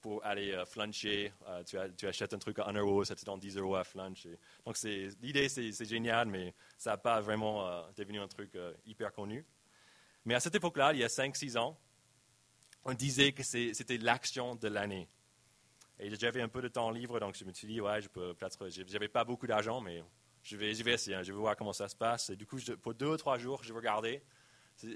pour 0.00 0.24
aller 0.24 0.52
euh, 0.52 0.64
fluncher. 0.64 1.32
Tu, 1.66 1.76
tu, 1.96 2.06
achètes 2.06 2.34
un 2.34 2.38
truc 2.38 2.58
à 2.58 2.66
1 2.68 2.72
euro, 2.74 3.04
ça 3.04 3.14
te 3.14 3.24
donne 3.24 3.38
10 3.38 3.58
euros 3.58 3.76
à 3.76 3.84
flunch. 3.84 4.26
donc 4.64 4.76
l'idée, 4.82 5.48
c'est 5.48 5.84
génial, 5.84 6.28
mais 6.28 6.54
ça 6.76 6.90
n'a 6.90 6.96
pas 6.96 7.20
vraiment 7.20 7.88
devenu 7.96 8.18
un 8.20 8.28
truc 8.28 8.56
hyper 8.84 9.12
connu. 9.12 9.44
Mais 10.24 10.34
à 10.34 10.40
cette 10.40 10.54
époque-là, 10.54 10.92
il 10.92 10.98
y 10.98 11.04
a 11.04 11.08
5-6 11.08 11.56
ans, 11.56 11.78
on 12.84 12.94
disait 12.94 13.32
que 13.32 13.42
c'était 13.42 13.98
l'action 13.98 14.54
de 14.54 14.68
l'année. 14.68 15.08
Et 15.98 16.14
j'avais 16.14 16.42
un 16.42 16.48
peu 16.48 16.60
de 16.60 16.68
temps 16.68 16.90
libre, 16.90 17.18
donc 17.20 17.34
je 17.36 17.44
me 17.44 17.52
suis 17.52 17.66
dit, 17.66 17.80
ouais, 17.80 18.02
je 18.02 18.08
peux 18.08 18.34
peut-être. 18.34 18.68
J'avais 18.68 19.08
pas 19.08 19.24
beaucoup 19.24 19.46
d'argent, 19.46 19.80
mais 19.80 20.02
je 20.42 20.56
vais, 20.56 20.74
je 20.74 20.84
vais 20.84 20.92
essayer, 20.92 21.16
hein, 21.16 21.22
je 21.22 21.32
vais 21.32 21.38
voir 21.38 21.56
comment 21.56 21.72
ça 21.72 21.88
se 21.88 21.96
passe. 21.96 22.30
Et 22.30 22.36
du 22.36 22.46
coup, 22.46 22.58
pour 22.82 22.94
deux 22.94 23.06
ou 23.06 23.16
trois 23.16 23.38
jours, 23.38 23.62
je 23.64 23.72
regardais 23.72 24.22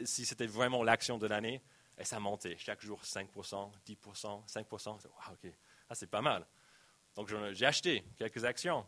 si 0.04 0.26
c'était 0.26 0.46
vraiment 0.46 0.82
l'action 0.82 1.16
de 1.16 1.26
l'année, 1.26 1.62
et 1.98 2.04
ça 2.04 2.20
montait 2.20 2.56
chaque 2.58 2.82
jour 2.82 3.00
5%, 3.02 3.72
10%, 3.86 4.46
5%. 4.46 4.88
Wow, 4.88 4.98
ok, 5.32 5.52
ah, 5.88 5.94
c'est 5.94 6.06
pas 6.06 6.20
mal. 6.20 6.46
Donc 7.14 7.32
j'ai 7.52 7.66
acheté 7.66 8.04
quelques 8.16 8.44
actions. 8.44 8.86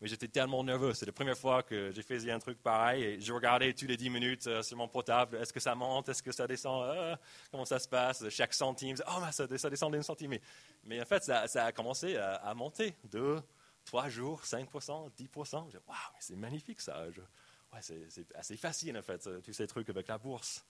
Mais 0.00 0.08
j'étais 0.08 0.28
tellement 0.28 0.64
nerveux. 0.64 0.94
C'est 0.94 1.04
la 1.04 1.12
première 1.12 1.36
fois 1.36 1.62
que 1.62 1.92
j'ai 1.92 2.02
fait 2.02 2.30
un 2.30 2.38
truc 2.38 2.62
pareil. 2.62 3.04
Et 3.04 3.20
je 3.20 3.32
regardais 3.32 3.72
tous 3.74 3.86
les 3.86 3.98
10 3.98 4.08
minutes 4.10 4.46
euh, 4.46 4.62
sur 4.62 4.76
mon 4.76 4.88
portable. 4.88 5.36
Est-ce 5.36 5.52
que 5.52 5.60
ça 5.60 5.74
monte? 5.74 6.08
Est-ce 6.08 6.22
que 6.22 6.32
ça 6.32 6.46
descend? 6.46 6.84
Euh, 6.84 7.14
comment 7.50 7.66
ça 7.66 7.78
se 7.78 7.86
passe? 7.86 8.26
Chaque 8.30 8.54
centime. 8.54 8.96
Oh, 9.06 9.20
ça, 9.30 9.46
descend 9.46 9.92
d'une 9.92 10.02
centime. 10.02 10.38
Mais, 10.84 11.02
en 11.02 11.04
fait, 11.04 11.22
ça, 11.22 11.64
a 11.64 11.72
commencé 11.72 12.16
à, 12.16 12.54
monter. 12.54 12.94
Deux, 13.04 13.42
trois 13.84 14.08
jours, 14.08 14.42
5%, 14.42 15.10
10%. 15.14 15.54
Waouh, 15.54 15.96
c'est 16.18 16.36
magnifique 16.36 16.80
ça. 16.80 17.04
ouais, 17.04 17.80
c'est 17.80 18.34
assez 18.34 18.56
facile 18.56 18.96
en 18.96 19.02
fait, 19.02 19.28
tous 19.42 19.52
ces 19.52 19.66
trucs 19.66 19.88
avec 19.90 20.08
la 20.08 20.16
bourse. 20.16 20.64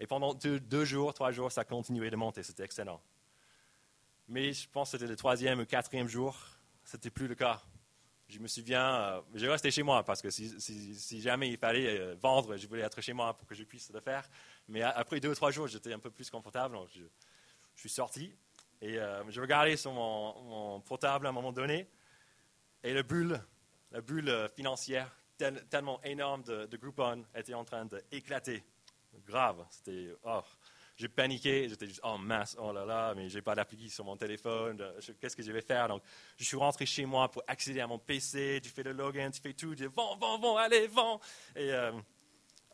Et 0.00 0.06
pendant 0.06 0.32
deux, 0.34 0.84
jours, 0.84 1.12
trois 1.12 1.30
jours, 1.30 1.52
ça 1.52 1.64
continuait 1.64 2.10
de 2.10 2.16
monter. 2.16 2.42
C'était 2.42 2.64
excellent. 2.64 3.00
Mais 4.28 4.52
je 4.52 4.68
pense 4.68 4.92
que 4.92 4.98
c'était 4.98 5.10
le 5.10 5.16
troisième 5.16 5.60
ou 5.60 5.66
quatrième 5.66 6.08
jour, 6.08 6.38
ce 6.84 6.96
n'était 6.96 7.10
plus 7.10 7.28
le 7.28 7.34
cas. 7.34 7.60
Je 8.30 8.38
me 8.38 8.46
souviens, 8.46 8.94
euh, 8.94 9.20
je 9.34 9.46
restais 9.46 9.72
chez 9.72 9.82
moi 9.82 10.04
parce 10.04 10.22
que 10.22 10.30
si, 10.30 11.20
jamais 11.20 11.48
il 11.48 11.58
fallait 11.58 11.98
euh, 11.98 12.14
vendre, 12.14 12.56
je 12.56 12.68
voulais 12.68 12.82
être 12.82 13.00
chez 13.00 13.12
moi 13.12 13.36
pour 13.36 13.46
que 13.48 13.56
je 13.56 13.64
puisse 13.64 13.90
le 13.92 14.00
faire. 14.00 14.24
Mais 14.68 14.82
après 14.82 15.18
deux 15.18 15.30
ou 15.30 15.34
trois 15.34 15.50
jours, 15.50 15.66
j'étais 15.66 15.92
un 15.92 15.98
peu 15.98 16.10
plus 16.10 16.30
confortable. 16.30 16.78
je, 16.94 17.02
suis 17.74 17.88
sorti 17.88 18.32
et 18.80 18.98
euh, 18.98 19.28
je 19.30 19.40
regardais 19.40 19.76
sur 19.76 19.92
mon, 19.92 20.80
portable 20.82 21.26
à 21.26 21.30
un 21.30 21.32
moment 21.32 21.50
donné 21.50 21.88
et 22.84 22.94
la 22.94 23.02
bulle, 23.02 23.40
la 23.90 24.00
bulle 24.00 24.48
financière 24.54 25.10
tellement 25.68 26.00
énorme 26.02 26.42
de, 26.44 26.76
Groupon 26.76 27.24
était 27.34 27.54
en 27.54 27.64
train 27.64 27.86
d'éclater. 27.86 28.62
Grave. 29.26 29.66
C'était. 29.70 30.14
Oh, 30.24 30.42
j'ai 31.00 31.08
paniqué, 31.08 31.66
j'étais 31.66 31.86
juste, 31.86 32.02
oh 32.04 32.18
mince, 32.18 32.54
oh 32.60 32.72
là 32.72 32.84
là, 32.84 33.14
mais 33.14 33.30
j'ai 33.30 33.40
pas 33.40 33.54
d'appli 33.54 33.88
sur 33.88 34.04
mon 34.04 34.18
téléphone, 34.18 34.84
qu'est-ce 35.18 35.34
que 35.34 35.42
je 35.42 35.50
vais 35.50 35.62
faire? 35.62 35.88
Donc, 35.88 36.02
je 36.36 36.44
suis 36.44 36.58
rentré 36.58 36.84
chez 36.84 37.06
moi 37.06 37.30
pour 37.30 37.42
accéder 37.46 37.80
à 37.80 37.86
mon 37.86 37.98
PC, 37.98 38.60
tu 38.62 38.68
fais 38.68 38.82
le 38.82 38.92
login, 38.92 39.30
tu 39.30 39.40
fais 39.40 39.54
tout, 39.54 39.74
tu 39.74 39.86
dis, 39.86 39.94
vends, 39.96 40.14
vends, 40.18 40.38
vends, 40.38 40.58
allez, 40.58 40.88
vends. 40.88 41.18
Et 41.56 41.72
euh, 41.72 41.92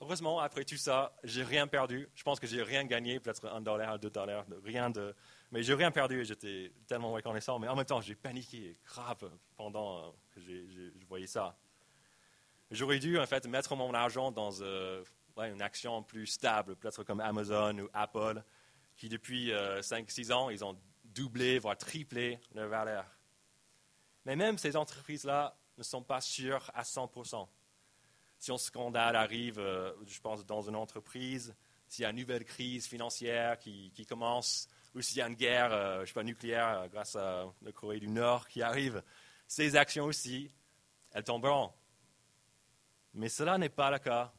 heureusement, 0.00 0.40
après 0.40 0.64
tout 0.64 0.76
ça, 0.76 1.14
j'ai 1.22 1.44
rien 1.44 1.68
perdu. 1.68 2.08
Je 2.16 2.24
pense 2.24 2.40
que 2.40 2.48
j'ai 2.48 2.64
rien 2.64 2.84
gagné, 2.84 3.20
peut-être 3.20 3.46
un 3.46 3.60
dollar, 3.60 3.96
deux 4.00 4.10
dollars, 4.10 4.44
rien 4.64 4.90
de. 4.90 5.14
Mais 5.52 5.62
j'ai 5.62 5.74
rien 5.74 5.92
perdu 5.92 6.22
et 6.22 6.24
j'étais 6.24 6.72
tellement 6.88 7.12
reconnaissant. 7.12 7.60
Mais 7.60 7.68
en 7.68 7.76
même 7.76 7.84
temps, 7.84 8.00
j'ai 8.00 8.16
paniqué 8.16 8.76
grave 8.84 9.30
pendant 9.56 10.12
que 10.34 10.40
je 10.40 11.06
voyais 11.06 11.28
ça. 11.28 11.56
J'aurais 12.72 12.98
dû 12.98 13.20
en 13.20 13.26
fait 13.26 13.46
mettre 13.46 13.76
mon 13.76 13.94
argent 13.94 14.32
dans 14.32 14.50
euh, 14.62 15.04
une 15.44 15.62
action 15.62 16.02
plus 16.02 16.26
stable, 16.26 16.76
peut-être 16.76 17.04
comme 17.04 17.20
Amazon 17.20 17.78
ou 17.78 17.88
Apple, 17.92 18.42
qui 18.96 19.08
depuis 19.08 19.50
5-6 19.50 20.30
euh, 20.30 20.34
ans, 20.34 20.50
ils 20.50 20.64
ont 20.64 20.78
doublé, 21.04 21.58
voire 21.58 21.76
triplé 21.76 22.40
leur 22.54 22.68
valeur. 22.68 23.04
Mais 24.24 24.36
même 24.36 24.58
ces 24.58 24.76
entreprises-là 24.76 25.56
ne 25.76 25.82
sont 25.82 26.02
pas 26.02 26.20
sûres 26.20 26.70
à 26.74 26.82
100%. 26.82 27.46
Si 28.38 28.50
un 28.50 28.58
scandale 28.58 29.16
arrive, 29.16 29.58
euh, 29.58 29.92
je 30.06 30.20
pense, 30.20 30.44
dans 30.46 30.62
une 30.62 30.76
entreprise, 30.76 31.54
s'il 31.88 32.02
y 32.02 32.06
a 32.06 32.10
une 32.10 32.16
nouvelle 32.16 32.44
crise 32.44 32.86
financière 32.86 33.58
qui, 33.58 34.06
commence, 34.08 34.68
ou 34.94 35.02
s'il 35.02 35.18
y 35.18 35.22
a 35.22 35.28
une 35.28 35.34
guerre, 35.34 36.00
je 36.00 36.06
sais 36.06 36.14
pas, 36.14 36.24
nucléaire 36.24 36.88
grâce 36.88 37.14
à 37.14 37.44
la 37.62 37.72
Corée 37.72 38.00
du 38.00 38.08
Nord 38.08 38.48
qui 38.48 38.62
arrive, 38.62 39.02
ces 39.46 39.76
actions 39.76 40.06
aussi, 40.06 40.50
elles 41.12 41.22
tomberont. 41.22 41.72
Mais 43.14 43.28
cela 43.28 43.56
n'est 43.56 43.68
pas 43.68 43.90
le 43.90 43.98
cas 43.98 44.32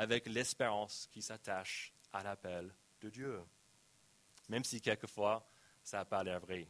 avec 0.00 0.26
l'espérance 0.28 1.06
qui 1.12 1.20
s'attache 1.20 1.92
à 2.10 2.22
l'appel 2.22 2.74
de 3.02 3.10
Dieu, 3.10 3.38
même 4.48 4.64
si 4.64 4.80
quelquefois 4.80 5.46
ça 5.82 5.98
n'a 5.98 6.04
pas 6.06 6.24
l'air 6.24 6.40
vrai. 6.40 6.66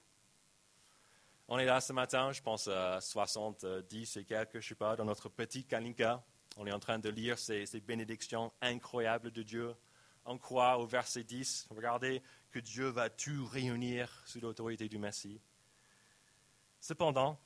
On 1.46 1.56
est 1.60 1.64
là 1.64 1.80
ce 1.80 1.92
matin, 1.92 2.32
je 2.32 2.42
pense 2.42 2.66
à 2.66 3.00
70 3.00 4.16
et 4.16 4.24
quelques, 4.24 4.54
je 4.54 4.56
ne 4.58 4.62
sais 4.62 4.74
pas, 4.74 4.96
dans 4.96 5.04
notre 5.04 5.28
petit 5.28 5.64
Kalinka. 5.64 6.24
On 6.56 6.66
est 6.66 6.72
en 6.72 6.80
train 6.80 6.98
de 6.98 7.08
lire 7.08 7.38
ces, 7.38 7.66
ces 7.66 7.80
bénédictions 7.80 8.52
incroyables 8.60 9.30
de 9.30 9.44
Dieu. 9.44 9.76
On 10.24 10.36
croit 10.36 10.78
au 10.78 10.86
verset 10.86 11.22
10, 11.22 11.68
regardez 11.70 12.22
que 12.50 12.58
Dieu 12.58 12.88
va 12.88 13.10
tout 13.10 13.46
réunir 13.46 14.24
sous 14.26 14.40
l'autorité 14.40 14.88
du 14.88 14.98
Messie. 14.98 15.40
Cependant, 16.80 17.38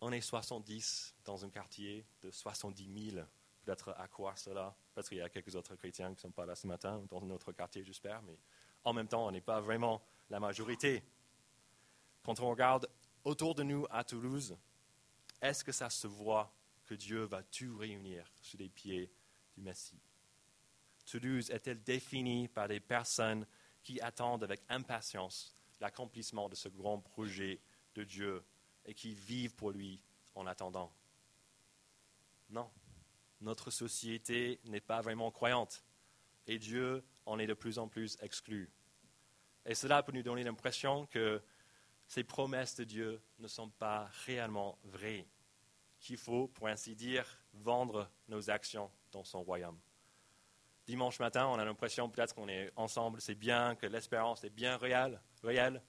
on 0.00 0.12
est 0.12 0.20
70 0.20 1.16
dans 1.24 1.44
un 1.44 1.50
quartier 1.50 2.06
de 2.22 2.30
70 2.30 3.10
000 3.14 3.26
à 3.68 4.08
quoi 4.08 4.36
cela? 4.36 4.74
Parce 4.94 5.08
qu'il 5.08 5.18
y 5.18 5.22
a 5.22 5.28
quelques 5.28 5.54
autres 5.54 5.74
chrétiens 5.76 6.08
qui 6.08 6.16
ne 6.16 6.20
sont 6.20 6.30
pas 6.30 6.46
là 6.46 6.54
ce 6.54 6.66
matin, 6.66 7.02
dans 7.10 7.20
notre 7.22 7.52
quartier, 7.52 7.84
j'espère, 7.84 8.22
mais 8.22 8.38
en 8.84 8.92
même 8.92 9.08
temps, 9.08 9.26
on 9.26 9.30
n'est 9.30 9.40
pas 9.40 9.60
vraiment 9.60 10.02
la 10.30 10.40
majorité. 10.40 11.02
Quand 12.22 12.40
on 12.40 12.50
regarde 12.50 12.88
autour 13.24 13.54
de 13.54 13.62
nous 13.62 13.86
à 13.90 14.04
Toulouse, 14.04 14.56
est-ce 15.40 15.64
que 15.64 15.72
ça 15.72 15.90
se 15.90 16.06
voit 16.06 16.52
que 16.86 16.94
Dieu 16.94 17.24
va 17.24 17.42
tout 17.42 17.76
réunir 17.76 18.30
sous 18.40 18.56
les 18.56 18.68
pieds 18.68 19.10
du 19.54 19.62
Messie? 19.62 20.00
Toulouse 21.06 21.50
est-elle 21.50 21.82
définie 21.82 22.48
par 22.48 22.68
des 22.68 22.80
personnes 22.80 23.46
qui 23.82 24.00
attendent 24.00 24.44
avec 24.44 24.62
impatience 24.68 25.54
l'accomplissement 25.80 26.48
de 26.48 26.54
ce 26.54 26.68
grand 26.68 26.98
projet 26.98 27.60
de 27.94 28.04
Dieu 28.04 28.42
et 28.86 28.94
qui 28.94 29.14
vivent 29.14 29.54
pour 29.54 29.70
lui 29.70 30.00
en 30.34 30.46
attendant? 30.46 30.92
Non 32.50 32.70
notre 33.44 33.70
société 33.70 34.58
n'est 34.64 34.80
pas 34.80 35.00
vraiment 35.00 35.30
croyante 35.30 35.84
et 36.46 36.58
Dieu 36.58 37.04
en 37.26 37.38
est 37.38 37.46
de 37.46 37.54
plus 37.54 37.78
en 37.78 37.88
plus 37.88 38.16
exclu. 38.20 38.70
Et 39.66 39.74
cela 39.74 40.02
peut 40.02 40.12
nous 40.12 40.22
donner 40.22 40.44
l'impression 40.44 41.06
que 41.06 41.42
ces 42.06 42.24
promesses 42.24 42.76
de 42.76 42.84
Dieu 42.84 43.22
ne 43.38 43.48
sont 43.48 43.70
pas 43.70 44.10
réellement 44.26 44.78
vraies, 44.84 45.26
qu'il 46.00 46.18
faut, 46.18 46.48
pour 46.48 46.68
ainsi 46.68 46.94
dire, 46.94 47.26
vendre 47.54 48.10
nos 48.28 48.50
actions 48.50 48.90
dans 49.12 49.24
son 49.24 49.42
royaume. 49.42 49.78
Dimanche 50.86 51.18
matin, 51.18 51.46
on 51.46 51.58
a 51.58 51.64
l'impression 51.64 52.10
peut-être 52.10 52.34
qu'on 52.34 52.48
est 52.48 52.70
ensemble, 52.76 53.22
c'est 53.22 53.34
bien, 53.34 53.74
que 53.74 53.86
l'espérance 53.86 54.44
est 54.44 54.50
bien 54.50 54.76
réelle, 54.76 55.18
réelle, 55.42 55.82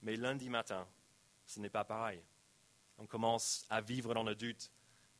mais 0.00 0.16
lundi 0.16 0.50
matin, 0.50 0.88
ce 1.46 1.60
n'est 1.60 1.70
pas 1.70 1.84
pareil. 1.84 2.24
On 2.98 3.06
commence 3.06 3.64
à 3.70 3.80
vivre 3.80 4.14
dans 4.14 4.24
le 4.24 4.34
doute, 4.34 4.72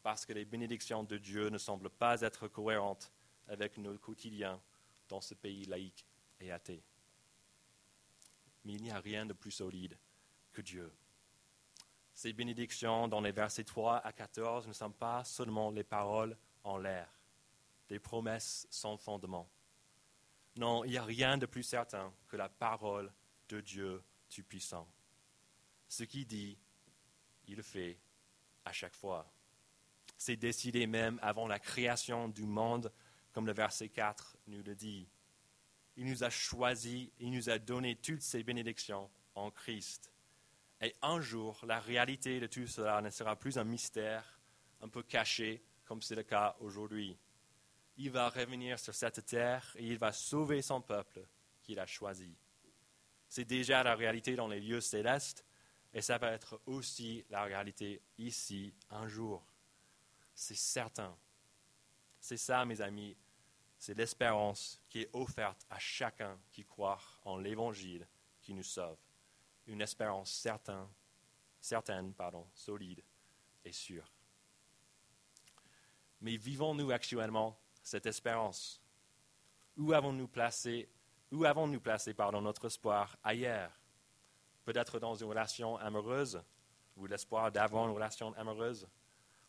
parce 0.03 0.27
que 0.27 0.33
les 0.33 0.45
bénédictions 0.45 1.05
de 1.05 1.19
Dieu 1.19 1.49
ne 1.49 1.59
semblent 1.59 1.91
pas 1.91 2.21
être 2.21 2.49
cohérentes 2.49 3.12
avec 3.49 3.79
nos 3.79 3.97
quotidiens 3.99 4.61
dans 5.09 5.21
ce 5.21 5.35
pays 5.35 5.65
laïque 5.67 6.07
et 6.41 6.51
athée. 6.51 6.83
Mais 8.65 8.75
il 8.75 8.83
n'y 8.83 8.91
a 8.91 9.01
rien 9.01 9.27
de 9.27 9.33
plus 9.33 9.51
solide 9.51 9.97
que 10.53 10.62
Dieu. 10.62 10.93
Ces 12.15 12.33
bénédictions 12.33 13.09
dans 13.09 13.21
les 13.21 13.33
versets 13.33 13.65
3 13.65 13.99
à 13.99 14.12
14 14.12 14.69
ne 14.69 14.73
sont 14.73 14.93
pas 14.93 15.25
seulement 15.25 15.71
les 15.71 15.85
paroles 15.85 16.37
en 16.62 16.77
l'air, 16.77 17.09
des 17.88 17.99
promesses 17.99 18.67
sans 18.71 18.97
fondement. 18.97 19.49
Non, 20.57 20.85
il 20.85 20.91
n'y 20.91 20.99
a 20.99 21.05
rien 21.05 21.38
de 21.38 21.47
plus 21.47 21.62
certain 21.62 22.12
que 22.29 22.37
la 22.37 22.49
parole 22.49 23.12
de 23.49 23.61
Dieu 23.61 24.03
Tout-Puissant. 24.29 24.87
Ce 25.88 26.05
qu'il 26.05 26.27
dit, 26.27 26.59
il 27.47 27.57
le 27.57 27.62
fait 27.62 27.99
à 28.65 28.73
chaque 28.73 28.95
fois. 28.95 29.31
C'est 30.25 30.37
décidé 30.37 30.87
même 30.87 31.19
avant 31.21 31.49
la 31.49 31.59
création 31.59 32.29
du 32.29 32.45
monde, 32.45 32.93
comme 33.33 33.45
le 33.45 33.53
verset 33.53 33.89
4 33.89 34.37
nous 34.47 34.63
le 34.63 34.77
dit. 34.77 35.09
Il 35.97 36.07
nous 36.07 36.23
a 36.23 36.31
choisis, 36.31 37.09
il 37.19 37.33
nous 37.33 37.51
a 37.51 37.59
donné 37.59 37.97
toutes 37.97 38.23
ces 38.23 38.45
bénédictions 38.45 39.11
en 39.35 39.51
Christ. 39.51 40.13
Et 40.81 40.95
un 41.03 41.21
jour, 41.21 41.61
la 41.67 41.81
réalité 41.81 42.39
de 42.39 42.47
tout 42.47 42.69
cela 42.69 43.01
ne 43.03 43.11
sera 43.11 43.35
plus 43.35 43.59
un 43.59 43.65
mystère 43.65 44.39
un 44.81 44.89
peu 44.89 45.03
caché, 45.03 45.61
comme 45.85 46.01
c'est 46.01 46.15
le 46.15 46.23
cas 46.23 46.55
aujourd'hui. 46.61 47.19
Il 47.97 48.13
va 48.13 48.29
revenir 48.29 48.79
sur 48.79 48.95
cette 48.95 49.27
terre 49.27 49.75
et 49.75 49.85
il 49.85 49.99
va 49.99 50.13
sauver 50.13 50.63
son 50.63 50.81
peuple 50.81 51.27
qu'il 51.63 51.81
a 51.81 51.87
choisi. 51.87 52.33
C'est 53.29 53.45
déjà 53.45 53.83
la 53.83 53.97
réalité 53.97 54.37
dans 54.37 54.47
les 54.47 54.61
lieux 54.61 54.81
célestes 54.81 55.45
et 55.93 56.01
ça 56.01 56.19
va 56.19 56.31
être 56.31 56.61
aussi 56.67 57.25
la 57.29 57.43
réalité 57.43 58.01
ici 58.19 58.73
un 58.89 59.09
jour. 59.09 59.52
C'est 60.35 60.55
certain. 60.55 61.16
C'est 62.21 62.37
ça, 62.37 62.64
mes 62.64 62.81
amis. 62.81 63.16
C'est 63.79 63.95
l'espérance 63.95 64.81
qui 64.88 65.01
est 65.01 65.11
offerte 65.12 65.66
à 65.68 65.79
chacun 65.79 66.38
qui 66.53 66.64
croit 66.64 67.01
en 67.25 67.37
l'Évangile 67.37 68.07
qui 68.40 68.55
nous 68.55 68.62
sauve. 68.62 68.99
Une 69.66 69.81
espérance 69.81 70.31
certaine, 70.31 70.87
certaine 71.61 72.14
pardon, 72.14 72.47
solide 72.55 73.03
et 73.64 73.73
sûre. 73.73 74.12
Mais 76.21 76.37
vivons-nous 76.37 76.92
actuellement 76.92 77.59
cette 77.83 78.07
espérance? 78.07 78.81
Où 79.77 79.92
avons-nous 79.92 80.29
placé, 80.29 80.88
où 81.33 81.45
avons-nous 81.45 81.81
placé 81.81 82.14
pardon, 82.14 82.40
notre 82.40 82.66
espoir 82.66 83.16
ailleurs? 83.25 83.73
Peut-être 84.64 85.01
dans 85.01 85.16
une 85.16 85.29
relation 85.29 85.77
amoureuse 85.79 86.40
ou 86.97 87.07
l'espoir 87.07 87.51
d'avoir 87.51 87.87
une 87.88 87.95
relation 87.95 88.33
amoureuse? 88.35 88.87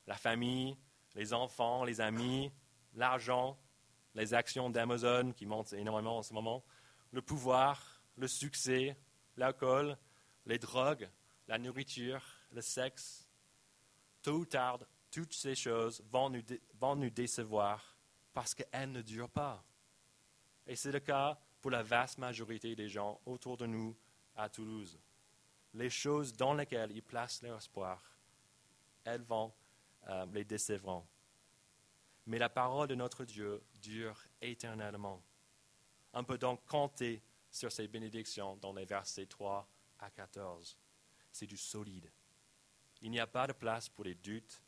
La 0.08 0.16
famille, 0.16 0.78
les 1.16 1.34
enfants, 1.34 1.84
les 1.84 2.02
amis, 2.02 2.52
l'argent, 2.94 3.58
les 4.16 4.34
actions 4.34 4.70
d'Amazon 4.70 5.32
qui 5.32 5.46
montent 5.46 5.74
énormément 5.74 6.18
en 6.18 6.24
ce 6.24 6.34
moment, 6.34 6.64
le 7.12 7.22
pouvoir, 7.22 8.02
le 8.16 8.28
succès, 8.28 8.98
l'alcool, 9.38 9.98
les 10.46 10.60
drogues, 10.60 11.10
la 11.48 11.58
nourriture, 11.58 12.24
le 12.52 12.62
sexe. 12.62 13.28
Tôt 14.22 14.40
ou 14.40 14.46
tard, 14.46 14.80
toutes 15.12 15.34
ces 15.34 15.56
choses 15.56 16.04
vont 16.10 16.30
nous, 16.30 17.10
décevoir 17.10 17.98
parce 18.34 18.54
qu'elles 18.54 18.92
ne 18.92 19.02
durent 19.02 19.30
pas. 19.30 19.64
Et 20.66 20.76
c'est 20.76 20.92
le 20.92 21.00
cas 21.00 21.40
pour 21.62 21.72
la 21.72 21.84
vaste 21.84 22.18
majorité 22.18 22.76
des 22.76 22.90
gens 22.90 23.20
autour 23.26 23.58
de 23.58 23.66
nous 23.66 23.96
à 24.36 24.50
Toulouse. 24.50 25.00
Les 25.74 25.90
choses 25.90 26.34
dans 26.34 26.54
lesquelles 26.54 26.92
ils 26.92 27.04
placent 27.04 27.42
leur 27.42 27.58
espoir, 27.58 28.02
elles 29.04 29.22
vont 29.22 29.54
euh, 30.10 30.26
les 30.34 30.44
décevront. 30.44 31.06
Mais 32.26 32.38
la 32.38 32.50
parole 32.50 32.88
de 32.88 32.96
notre 32.96 33.26
Dieu 33.26 33.62
dure 33.82 34.22
éternellement. 34.42 35.22
On 36.14 36.24
peut 36.24 36.38
donc 36.38 36.66
compter 36.66 37.22
sur 37.50 37.72
ces 37.72 37.88
bénédictions 37.88 38.56
dans 38.58 38.74
les 38.74 38.86
versets 38.86 39.26
3 39.26 39.68
à 40.00 40.10
14. 40.10 40.78
C'est 41.32 41.48
du 41.48 41.58
solide. 41.58 42.12
Il 43.02 43.12
n'y 43.12 43.20
a 43.20 43.28
pas 43.28 43.48
de 43.48 43.54
place 43.54 43.90
pour 43.90 44.06
les 44.06 44.16
doutes, 44.16 44.62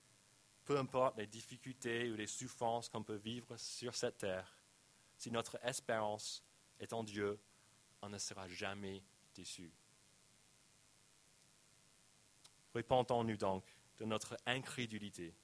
peu 0.65 0.78
importe 0.78 1.17
les 1.17 1.28
difficultés 1.28 2.10
ou 2.10 2.15
les 2.15 2.28
souffrances 2.28 2.89
qu'on 2.89 3.04
peut 3.04 3.15
vivre 3.15 3.56
sur 3.58 3.95
cette 3.95 4.17
terre. 4.17 4.58
Si 5.17 5.32
notre 5.32 5.58
espérance 5.63 6.43
est 6.80 6.91
en 6.91 7.04
Dieu, 7.04 7.39
on 8.02 8.10
ne 8.10 8.17
sera 8.17 8.48
jamais 8.48 9.04
déçu. 9.34 9.71
Répentons-nous 12.74 13.38
donc 13.38 13.63
de 13.99 14.05
notre 14.05 14.38
incrédulité 14.45 15.36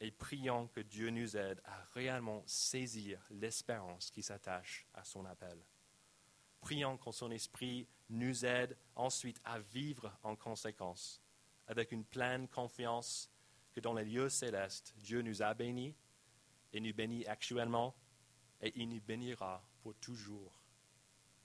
et 0.00 0.10
prions 0.10 0.68
que 0.68 0.80
Dieu 0.80 1.10
nous 1.10 1.36
aide 1.36 1.60
à 1.64 1.82
réellement 1.94 2.42
saisir 2.46 3.20
l'espérance 3.30 4.10
qui 4.10 4.22
s'attache 4.22 4.86
à 4.94 5.04
son 5.04 5.24
appel. 5.24 5.58
Prions 6.60 6.98
que 6.98 7.12
son 7.12 7.30
esprit 7.30 7.88
nous 8.10 8.44
aide 8.44 8.76
ensuite 8.94 9.40
à 9.44 9.58
vivre 9.58 10.12
en 10.22 10.36
conséquence, 10.36 11.22
avec 11.66 11.92
une 11.92 12.04
pleine 12.04 12.48
confiance 12.48 13.30
que 13.72 13.80
dans 13.80 13.94
les 13.94 14.04
lieux 14.04 14.28
célestes, 14.28 14.94
Dieu 14.96 15.22
nous 15.22 15.42
a 15.42 15.54
bénis 15.54 15.94
et 16.72 16.80
nous 16.80 16.94
bénit 16.94 17.26
actuellement 17.26 17.94
et 18.60 18.72
il 18.76 18.88
nous 18.88 19.00
bénira 19.00 19.66
pour 19.80 19.94
toujours. 19.96 20.62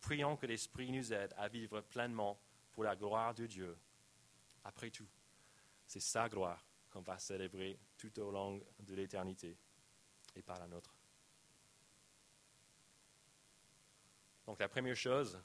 Prions 0.01 0.35
que 0.35 0.47
l'Esprit 0.47 0.91
nous 0.91 1.13
aide 1.13 1.33
à 1.37 1.47
vivre 1.47 1.81
pleinement 1.81 2.39
pour 2.71 2.83
la 2.83 2.95
gloire 2.95 3.33
de 3.33 3.45
Dieu. 3.45 3.77
Après 4.63 4.89
tout, 4.89 5.07
c'est 5.91 5.99
sa 5.99 6.29
gloire 6.29 6.65
qu'on 6.89 7.01
va 7.01 7.19
célébrer 7.19 7.77
tout 7.97 8.17
au 8.21 8.31
long 8.31 8.63
de 8.79 8.95
l'éternité 8.95 9.57
et 10.37 10.41
par 10.41 10.57
la 10.57 10.65
nôtre. 10.65 10.95
Donc 14.45 14.59
la 14.59 14.69
première 14.69 14.95
chose 14.95 15.37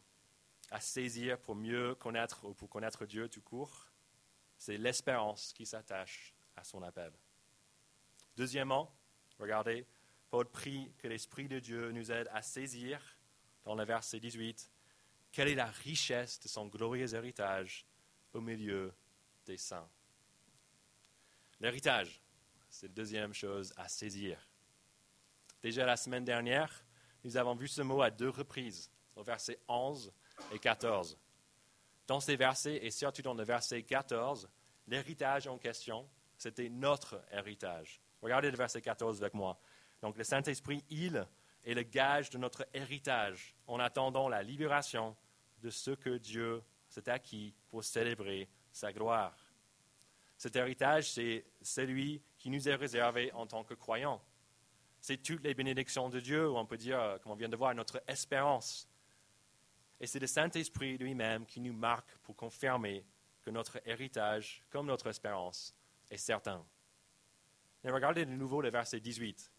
à 0.70 0.78
saisir 0.78 1.40
pour 1.40 1.56
mieux 1.56 1.96
connaître 1.96 2.44
ou 2.44 2.54
pour 2.54 2.70
connaître 2.70 3.06
Dieu 3.06 3.28
tout 3.28 3.42
court, 3.42 3.88
c'est 4.56 4.78
l'espérance 4.78 5.52
qui 5.52 5.66
s'attache 5.66 6.32
à 6.54 6.62
son 6.62 6.80
appel. 6.85 7.12
Deuxièmement, 8.37 8.96
regardez, 9.40 9.85
Paul 10.30 10.48
prie 10.48 10.94
que 10.98 11.09
l'Esprit 11.09 11.48
de 11.48 11.59
Dieu 11.59 11.90
nous 11.90 12.12
aide 12.12 12.30
à 12.32 12.40
saisir, 12.40 13.00
dans 13.64 13.74
le 13.74 13.85
verset 13.85 14.20
18, 14.20 14.70
quelle 15.32 15.48
est 15.48 15.56
la 15.56 15.66
richesse 15.66 16.38
de 16.38 16.46
son 16.46 16.68
glorieux 16.68 17.14
héritage 17.14 17.85
au 18.32 18.40
milieu 18.40 18.94
des 19.44 19.56
saints. 19.56 19.90
L'héritage, 21.61 22.21
c'est 22.69 22.88
la 22.88 22.92
deuxième 22.92 23.33
chose 23.33 23.73
à 23.77 23.88
saisir. 23.88 24.38
Déjà 25.62 25.87
la 25.87 25.97
semaine 25.97 26.25
dernière, 26.25 26.85
nous 27.25 27.37
avons 27.37 27.55
vu 27.55 27.66
ce 27.66 27.83
mot 27.83 28.03
à 28.03 28.11
deux 28.11 28.29
reprises, 28.29 28.90
au 29.16 29.23
verset 29.23 29.59
11 29.69 30.12
et 30.53 30.59
14. 30.59 31.19
Dans 32.07 32.21
ces 32.21 32.37
versets, 32.37 32.85
et 32.85 32.90
surtout 32.90 33.23
dans 33.23 33.35
le 33.35 33.42
verset 33.42 33.83
14, 33.83 34.49
l'héritage 34.87 35.47
en 35.47 35.59
question, 35.59 36.09
c'était 36.37 36.69
notre 36.69 37.25
héritage. 37.33 38.01
Regardez 38.21 38.51
le 38.51 38.57
verset 38.57 38.83
14 38.83 39.23
avec 39.23 39.35
moi. 39.35 39.59
Donc 40.03 40.16
le 40.16 40.25
Saint-Esprit, 40.25 40.85
il 40.90 41.27
est 41.64 41.75
le 41.75 41.83
gage 41.83 42.31
de 42.31 42.38
notre 42.38 42.66
héritage 42.75 43.55
en 43.66 43.81
attendant 43.81 44.29
la 44.29 44.42
libération 44.42 45.16
de 45.62 45.71
ce 45.71 45.92
que 45.92 46.19
Dieu 46.19 46.62
s'est 46.88 47.09
acquis 47.09 47.55
pour 47.69 47.83
célébrer 47.83 48.49
sa 48.73 48.92
gloire. 48.92 49.45
Cet 50.37 50.57
héritage, 50.57 51.12
c'est 51.12 51.44
celui 51.62 52.22
qui 52.38 52.51
nous 52.51 52.68
est 52.68 52.75
réservé 52.75 53.33
en 53.33 53.46
tant 53.46 53.64
que 53.64 53.75
croyants. 53.75 54.22
C'est 55.01 55.22
toutes 55.22 55.42
les 55.42 55.55
bénédictions 55.55 56.09
de 56.09 56.20
Dieu, 56.20 56.49
ou 56.51 56.57
on 56.57 56.66
peut 56.66 56.77
dire, 56.77 57.18
comme 57.22 57.33
on 57.33 57.37
vient 57.37 57.49
de 57.49 57.57
voir, 57.57 57.75
notre 57.75 58.03
espérance. 58.07 58.88
Et 60.01 60.07
c'est 60.07 60.18
le 60.18 60.27
Saint-Esprit 60.27 60.99
lui-même 60.99 61.46
qui 61.46 61.61
nous 61.61 61.72
marque 61.72 62.16
pour 62.18 62.37
confirmer 62.37 63.05
que 63.42 63.51
notre 63.51 63.81
héritage, 63.87 64.62
comme 64.70 64.87
notre 64.87 65.07
espérance, 65.07 65.75
est 66.11 66.16
certain. 66.18 66.64
Et 67.85 67.90
regardez 67.90 68.27
de 68.27 68.33
nouveau 68.33 68.61
le 68.61 68.70
verset 68.70 69.01
18. 69.01 69.51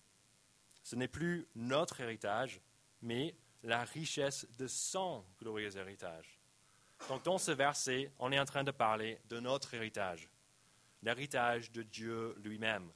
Ce 0.84 0.96
n'est 0.96 1.08
plus 1.08 1.48
notre 1.56 2.02
héritage, 2.02 2.62
mais 3.02 3.36
la 3.64 3.84
richesse 3.84 4.48
de 4.58 4.68
son 4.68 5.26
glorieux 5.40 5.76
héritage. 5.76 6.40
Donc 7.10 7.24
dans 7.24 7.38
ce 7.38 7.52
verset, 7.52 8.12
on 8.20 8.32
est 8.32 8.40
en 8.40 8.46
train 8.46 8.64
de 8.64 8.72
parler 8.72 9.20
de 9.30 9.40
notre 9.40 9.74
héritage 9.74 10.30
l'héritage 11.02 11.72
de 11.72 11.84
Dieu 11.84 12.36
lui-même. 12.44 12.90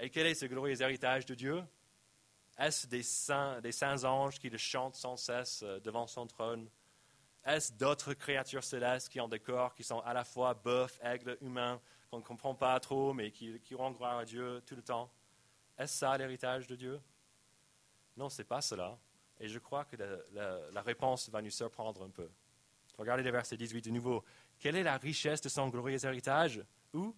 Et 0.00 0.10
quel 0.10 0.26
est 0.26 0.34
ce 0.34 0.46
glorieux 0.46 0.80
héritage 0.80 1.26
de 1.26 1.34
Dieu? 1.34 1.62
Est-ce 2.58 2.86
des 2.86 3.02
saints, 3.02 3.60
des 3.60 3.72
saints 3.72 4.04
anges 4.04 4.38
qui 4.38 4.48
le 4.48 4.58
chantent 4.58 4.94
sans 4.94 5.16
cesse 5.16 5.62
euh, 5.62 5.80
devant 5.80 6.06
son 6.06 6.26
trône? 6.26 6.68
Est-ce 7.44 7.72
d'autres 7.72 8.14
créatures 8.14 8.64
célestes 8.64 9.08
qui 9.08 9.20
ont 9.20 9.28
des 9.28 9.40
corps 9.40 9.74
qui 9.74 9.84
sont 9.84 10.00
à 10.00 10.14
la 10.14 10.24
fois 10.24 10.54
bœuf, 10.54 10.98
aigle, 11.02 11.36
humain, 11.40 11.80
qu'on 12.10 12.18
ne 12.18 12.22
comprend 12.22 12.54
pas 12.54 12.78
trop, 12.80 13.12
mais 13.12 13.30
qui, 13.30 13.60
qui 13.60 13.74
rendent 13.74 13.96
gloire 13.96 14.18
à 14.18 14.24
Dieu 14.24 14.62
tout 14.66 14.76
le 14.76 14.82
temps? 14.82 15.10
Est-ce 15.76 15.98
ça 15.98 16.16
l'héritage 16.16 16.66
de 16.66 16.76
Dieu? 16.76 17.00
Non, 18.16 18.28
ce 18.28 18.40
n'est 18.40 18.46
pas 18.46 18.60
cela. 18.60 18.96
Et 19.40 19.48
je 19.48 19.58
crois 19.58 19.84
que 19.84 19.96
la, 19.96 20.70
la 20.70 20.82
réponse 20.82 21.28
va 21.28 21.42
nous 21.42 21.50
surprendre 21.50 22.02
un 22.04 22.10
peu. 22.10 22.30
Regardez 22.96 23.24
le 23.24 23.30
verset 23.30 23.56
18 23.56 23.82
de 23.82 23.90
nouveau. 23.90 24.24
Quelle 24.58 24.76
est 24.76 24.84
la 24.84 24.96
richesse 24.96 25.40
de 25.40 25.48
son 25.48 25.68
glorieux 25.68 26.02
héritage? 26.04 26.62
Où? 26.94 27.14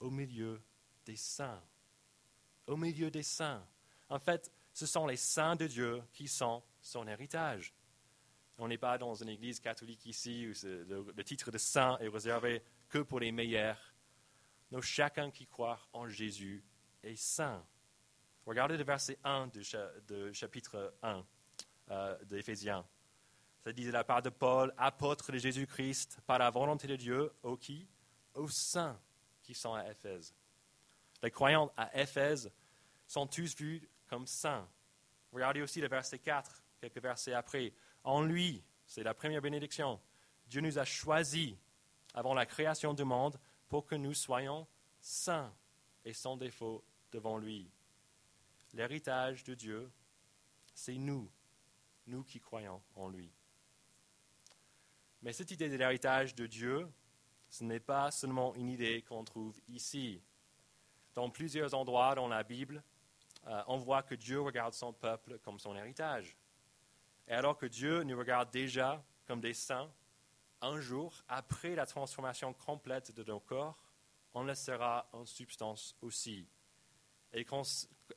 Au 0.00 0.10
milieu 0.10 0.60
des 1.04 1.16
saints. 1.16 1.62
Au 2.66 2.76
milieu 2.76 3.10
des 3.10 3.22
saints. 3.22 3.64
En 4.08 4.18
fait, 4.18 4.50
ce 4.72 4.86
sont 4.86 5.06
les 5.06 5.16
saints 5.16 5.56
de 5.56 5.66
Dieu 5.66 6.02
qui 6.12 6.28
sont 6.28 6.62
son 6.80 7.06
héritage. 7.06 7.74
On 8.58 8.68
n'est 8.68 8.78
pas 8.78 8.98
dans 8.98 9.14
une 9.14 9.28
église 9.28 9.60
catholique 9.60 10.06
ici 10.06 10.46
où 10.46 10.52
le, 10.64 11.24
titre 11.24 11.50
de 11.50 11.58
saint 11.58 11.98
est 11.98 12.08
réservé 12.08 12.62
que 12.88 12.98
pour 12.98 13.20
les 13.20 13.32
meilleurs. 13.32 13.94
Non, 14.70 14.80
chacun 14.80 15.30
qui 15.30 15.46
croit 15.46 15.80
en 15.92 16.08
Jésus 16.08 16.64
est 17.02 17.16
saint. 17.16 17.64
Regardez 18.46 18.76
le 18.76 18.84
verset 18.84 19.18
1 19.24 19.48
de, 20.06 20.32
chapitre 20.32 20.94
1 21.02 21.24
euh, 21.90 22.24
d'Éphésiens. 22.24 22.86
Ça 23.64 23.72
dit 23.72 23.86
de 23.86 23.90
la 23.90 24.04
part 24.04 24.22
de 24.22 24.28
Paul, 24.28 24.72
apôtre 24.76 25.32
de 25.32 25.38
Jésus-Christ, 25.38 26.18
par 26.26 26.38
la 26.38 26.50
volonté 26.50 26.86
de 26.86 26.96
Dieu, 26.96 27.32
au 27.42 27.56
qui? 27.56 27.88
Aux 28.34 28.48
saints 28.48 29.00
qui 29.42 29.54
sont 29.54 29.74
à 29.74 29.88
Éphèse. 29.90 30.34
Les 31.22 31.30
croyants 31.30 31.72
à 31.76 32.00
Éphèse 32.00 32.50
sont 33.06 33.26
tous 33.26 33.54
vus 33.56 33.88
comme 34.06 34.26
saints. 34.26 34.68
Regardez 35.32 35.62
aussi 35.62 35.80
le 35.80 35.88
verset 35.88 36.18
4, 36.18 36.62
quelques 36.80 37.02
versets 37.02 37.34
après. 37.34 37.72
En 38.02 38.22
lui, 38.22 38.62
c'est 38.86 39.02
la 39.02 39.14
première 39.14 39.40
bénédiction, 39.40 40.00
Dieu 40.46 40.60
nous 40.60 40.78
a 40.78 40.84
choisis 40.84 41.54
avant 42.12 42.34
la 42.34 42.46
création 42.46 42.94
du 42.94 43.04
monde 43.04 43.38
pour 43.68 43.86
que 43.86 43.94
nous 43.94 44.14
soyons 44.14 44.66
saints 45.00 45.52
et 46.04 46.12
sans 46.12 46.36
défaut 46.36 46.84
devant 47.10 47.38
lui. 47.38 47.70
L'héritage 48.72 49.44
de 49.44 49.54
Dieu, 49.54 49.90
c'est 50.74 50.96
nous, 50.96 51.30
nous 52.06 52.22
qui 52.24 52.40
croyons 52.40 52.82
en 52.96 53.08
lui. 53.08 53.32
Mais 55.22 55.32
cette 55.32 55.50
idée 55.50 55.68
de 55.68 55.76
l'héritage 55.76 56.34
de 56.34 56.46
Dieu, 56.46 56.88
ce 57.54 57.62
n'est 57.62 57.78
pas 57.78 58.10
seulement 58.10 58.52
une 58.56 58.68
idée 58.68 59.02
qu'on 59.02 59.22
trouve 59.22 59.60
ici. 59.68 60.20
Dans 61.14 61.30
plusieurs 61.30 61.72
endroits 61.72 62.16
dans 62.16 62.26
la 62.26 62.42
Bible, 62.42 62.82
euh, 63.46 63.62
on 63.68 63.76
voit 63.76 64.02
que 64.02 64.16
Dieu 64.16 64.40
regarde 64.40 64.74
son 64.74 64.92
peuple 64.92 65.38
comme 65.38 65.60
son 65.60 65.76
héritage. 65.76 66.36
Et 67.28 67.32
alors 67.32 67.56
que 67.56 67.66
Dieu 67.66 68.02
nous 68.02 68.18
regarde 68.18 68.50
déjà 68.50 69.04
comme 69.28 69.40
des 69.40 69.54
saints, 69.54 69.88
un 70.62 70.80
jour, 70.80 71.22
après 71.28 71.76
la 71.76 71.86
transformation 71.86 72.52
complète 72.54 73.14
de 73.14 73.22
nos 73.22 73.38
corps, 73.38 73.78
on 74.34 74.42
le 74.42 74.56
sera 74.56 75.08
en 75.12 75.24
substance 75.24 75.94
aussi. 76.02 76.48
Et 77.32 77.44
quand, 77.44 77.62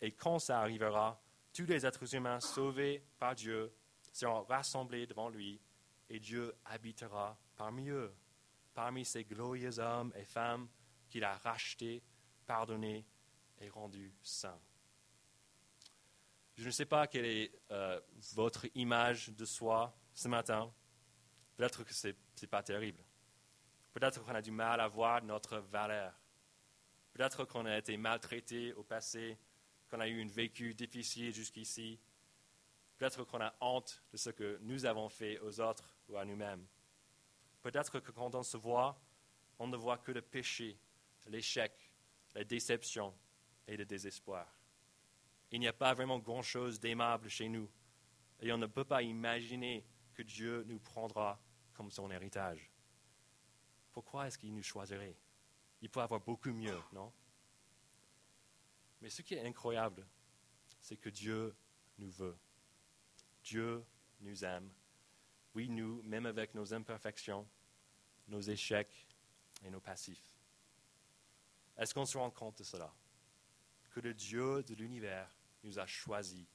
et 0.02 0.14
quand 0.14 0.40
ça 0.40 0.62
arrivera, 0.62 1.22
tous 1.54 1.68
les 1.68 1.86
êtres 1.86 2.16
humains 2.16 2.40
sauvés 2.40 3.04
par 3.20 3.36
Dieu 3.36 3.72
seront 4.12 4.42
rassemblés 4.46 5.06
devant 5.06 5.30
lui 5.30 5.62
et 6.10 6.20
Dieu 6.20 6.56
habitera 6.66 7.38
parmi 7.56 7.90
eux 7.90 8.12
parmi 8.78 9.04
ces 9.04 9.24
glorieux 9.24 9.80
hommes 9.80 10.14
et 10.16 10.24
femmes 10.24 10.70
qu'il 11.10 11.24
a 11.24 11.36
rachetés, 11.40 12.04
pardonnés 12.46 13.08
et 13.60 13.70
rendus 13.70 14.14
saints. 14.22 14.62
Je 16.54 16.68
ne 16.68 16.70
sais 16.70 16.86
pas 16.86 17.08
quelle 17.08 17.26
est 17.26 17.52
euh, 17.72 18.00
votre 18.36 18.68
image 18.76 19.30
de 19.30 19.46
soi 19.46 19.98
ce 20.14 20.28
matin. 20.28 20.72
Peut-être 21.56 21.84
que 21.84 21.92
ce 21.92 22.10
n'est 22.10 22.48
pas 22.48 22.62
terrible. 22.62 23.04
Peut-être 23.94 24.24
qu'on 24.24 24.36
a 24.36 24.44
du 24.44 24.52
mal 24.52 24.80
à 24.80 24.88
voir 24.88 25.24
notre 25.24 25.58
valeur. 25.58 26.14
Peut-être 27.14 27.46
qu'on 27.46 27.66
a 27.66 27.80
été 27.80 27.98
maltraité 27.98 28.74
au 28.74 28.84
passé, 28.84 29.40
qu'on 29.90 30.02
a 30.02 30.08
eu 30.08 30.22
un 30.22 30.28
vécu 30.28 30.76
difficile 30.76 31.34
jusqu'ici. 31.34 32.00
Peut-être 33.00 33.24
qu'on 33.24 33.42
a 33.42 33.56
honte 33.60 34.04
de 34.12 34.18
ce 34.18 34.30
que 34.30 34.60
nous 34.62 34.86
avons 34.86 35.10
fait 35.10 35.40
aux 35.40 35.60
autres 35.60 35.98
ou 36.10 36.18
à 36.18 36.26
nous-mêmes. 36.26 36.68
Peut-être 37.68 38.00
que 38.00 38.12
quand 38.12 38.34
on 38.34 38.44
se 38.44 38.56
voit, 38.56 38.98
on 39.60 39.68
ne 39.68 39.76
voit 39.76 39.98
que 39.98 40.14
le 40.14 40.22
péché, 40.22 40.80
l'échec, 41.26 41.92
la 42.34 42.46
déception 42.46 43.14
et 43.68 43.76
le 43.76 43.84
désespoir. 43.84 44.48
Il 45.52 45.60
n'y 45.60 45.68
a 45.68 45.74
pas 45.74 45.94
vraiment 45.94 46.18
grand-chose 46.18 46.80
d'aimable 46.80 47.28
chez 47.28 47.50
nous. 47.50 47.70
Et 48.40 48.54
on 48.54 48.58
ne 48.58 48.68
peut 48.68 48.86
pas 48.86 49.04
imaginer 49.04 49.86
que 50.14 50.22
Dieu 50.22 50.64
nous 50.64 50.80
prendra 50.80 51.42
comme 51.74 51.92
son 51.92 52.10
héritage. 52.10 52.72
Pourquoi 53.92 54.28
est-ce 54.28 54.38
qu'il 54.38 54.56
nous 54.56 54.64
choisirait? 54.64 55.18
Il 55.82 55.90
peut 55.90 56.00
avoir 56.00 56.22
beaucoup 56.22 56.54
mieux, 56.54 56.80
non? 56.94 57.12
Mais 59.02 59.10
ce 59.10 59.22
qui 59.22 59.34
est 59.34 59.46
incroyable, 59.46 60.08
c'est 60.80 60.96
que 60.96 61.10
Dieu 61.10 61.54
nous 61.98 62.12
veut. 62.12 62.38
Dieu 63.44 63.84
nous 64.22 64.46
aime. 64.46 64.72
Oui, 65.54 65.68
nous, 65.68 66.02
même 66.04 66.28
avec 66.28 66.56
nos 66.56 66.74
imperfections, 66.74 67.46
nos 68.28 68.42
échecs 68.42 69.08
et 69.64 69.70
nos 69.70 69.80
passifs. 69.80 70.34
Est-ce 71.78 71.94
qu'on 71.94 72.06
se 72.06 72.18
rend 72.18 72.32
compte 72.32 72.58
de 72.58 72.64
cela? 72.64 72.94
Que 73.92 74.00
le 74.00 74.14
Dieu 74.14 74.64
de 74.64 74.76
l'univers 74.76 75.30
nous 75.64 75.80
a 75.80 75.86
choisis, 75.86 76.46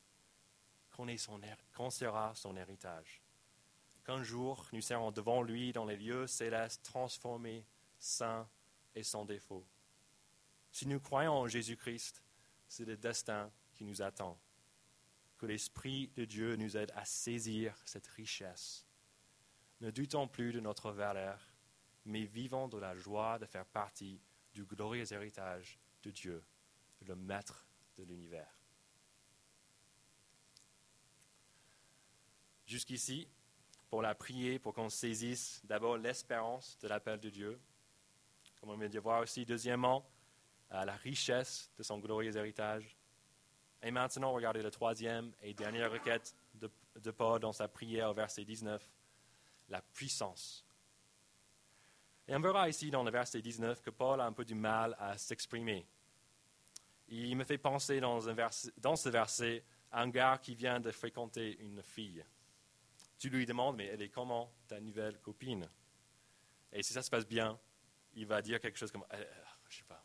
qu'on 0.91 1.91
sera 1.91 2.35
son 2.35 2.57
héritage, 2.57 3.23
qu'un 4.05 4.23
jour 4.23 4.69
nous 4.73 4.81
serons 4.81 5.11
devant 5.11 5.43
lui 5.43 5.73
dans 5.73 5.85
les 5.85 5.97
lieux 5.97 6.27
célestes 6.27 6.83
transformés, 6.83 7.65
saints 7.99 8.49
et 8.95 9.03
sans 9.03 9.25
défaut. 9.25 9.67
Si 10.71 10.87
nous 10.87 11.01
croyons 11.01 11.33
en 11.33 11.47
Jésus-Christ, 11.47 12.23
c'est 12.67 12.85
le 12.85 12.97
destin 12.97 13.51
qui 13.75 13.85
nous 13.85 14.03
attend. 14.03 14.39
Que 15.39 15.47
l'Esprit 15.47 16.09
de 16.15 16.25
Dieu 16.25 16.57
nous 16.57 16.77
aide 16.77 16.93
à 16.95 17.05
saisir 17.05 17.77
cette 17.85 18.07
richesse. 18.07 18.87
Ne 19.81 19.91
doutons 19.91 20.29
plus 20.29 20.53
de 20.53 20.61
notre 20.61 20.93
valeur, 20.93 21.52
mais 22.05 22.25
vivons 22.25 22.69
de 22.69 22.79
la 22.79 22.97
joie 22.97 23.39
de 23.39 23.47
faire 23.47 23.67
partie 23.67 24.21
du 24.53 24.65
glorieux 24.65 25.11
héritage 25.13 25.79
de 26.03 26.11
Dieu, 26.11 26.43
le 27.07 27.15
Maître 27.15 27.67
de 27.97 28.05
l'univers. 28.05 28.53
Jusqu'ici, 32.67 33.29
pour 33.89 34.03
la 34.03 34.15
prier, 34.15 34.59
pour 34.59 34.73
qu'on 34.73 34.89
saisisse 34.89 35.61
d'abord 35.65 35.99
l'espérance 35.99 36.79
de 36.81 36.89
l'appel 36.89 37.21
de 37.21 37.29
Dieu, 37.29 37.61
comme 38.61 38.71
on 38.71 38.77
vient 38.77 38.89
de 38.89 38.99
voir 38.99 39.23
aussi, 39.23 39.45
deuxièmement, 39.45 40.09
la 40.71 40.97
richesse 40.97 41.71
de 41.77 41.83
son 41.83 41.99
glorieux 41.99 42.35
héritage. 42.37 42.97
Et 43.83 43.91
maintenant, 43.91 44.33
regardez 44.33 44.63
la 44.63 44.71
troisième 44.71 45.33
et 45.43 45.53
dernière 45.53 45.91
requête 45.91 46.35
de, 46.55 46.71
de 46.97 47.11
Paul 47.11 47.41
dans 47.41 47.53
sa 47.53 47.69
prière 47.69 48.11
au 48.11 48.15
verset 48.15 48.45
19, 48.45 48.83
la 49.69 49.83
puissance 49.83 50.65
et 52.29 52.37
on 52.37 52.41
verra 52.41 52.69
ici 52.69 52.91
dans 52.91 53.03
le 53.03 53.11
verset 53.11 53.43
19 53.43 53.83
que 53.83 53.91
Paul 53.91 54.21
a 54.21 54.27
un 54.27 54.33
peu 54.33 54.45
du 54.45 54.55
mal 54.55 54.97
à 54.99 55.19
s'exprimer. 55.19 55.87
Il 57.09 57.37
me 57.37 57.45
fait 57.45 57.59
penser 57.59 58.01
dans, 58.01 58.21
ce 58.21 59.09
verset 59.09 59.65
à 59.91 60.03
un 60.03 60.09
gars 60.09 60.39
qui 60.41 60.55
vient 60.55 60.81
de 60.81 60.91
fréquenter 60.91 61.59
une 61.61 61.83
fille. 61.83 62.25
Tu 63.19 63.29
lui 63.29 63.45
demandes, 63.45 63.77
mais 63.77 63.87
elle 63.87 64.03
est 64.03 64.09
comment 64.09 64.53
ta 64.67 64.81
nouvelle 64.81 65.19
copine? 65.19 65.69
Et 66.73 66.83
si 66.83 66.93
ça 66.93 67.03
se 67.03 67.11
passe 67.11 67.27
bien, 67.27 67.59
il 68.15 68.27
va 68.27 68.41
dire 68.41 68.61
quelque 68.61 68.79
chose 68.79 68.91
comme, 68.91 69.05
euh, 69.13 69.25
je 69.69 69.79
sais 69.79 69.85
pas, 69.85 70.03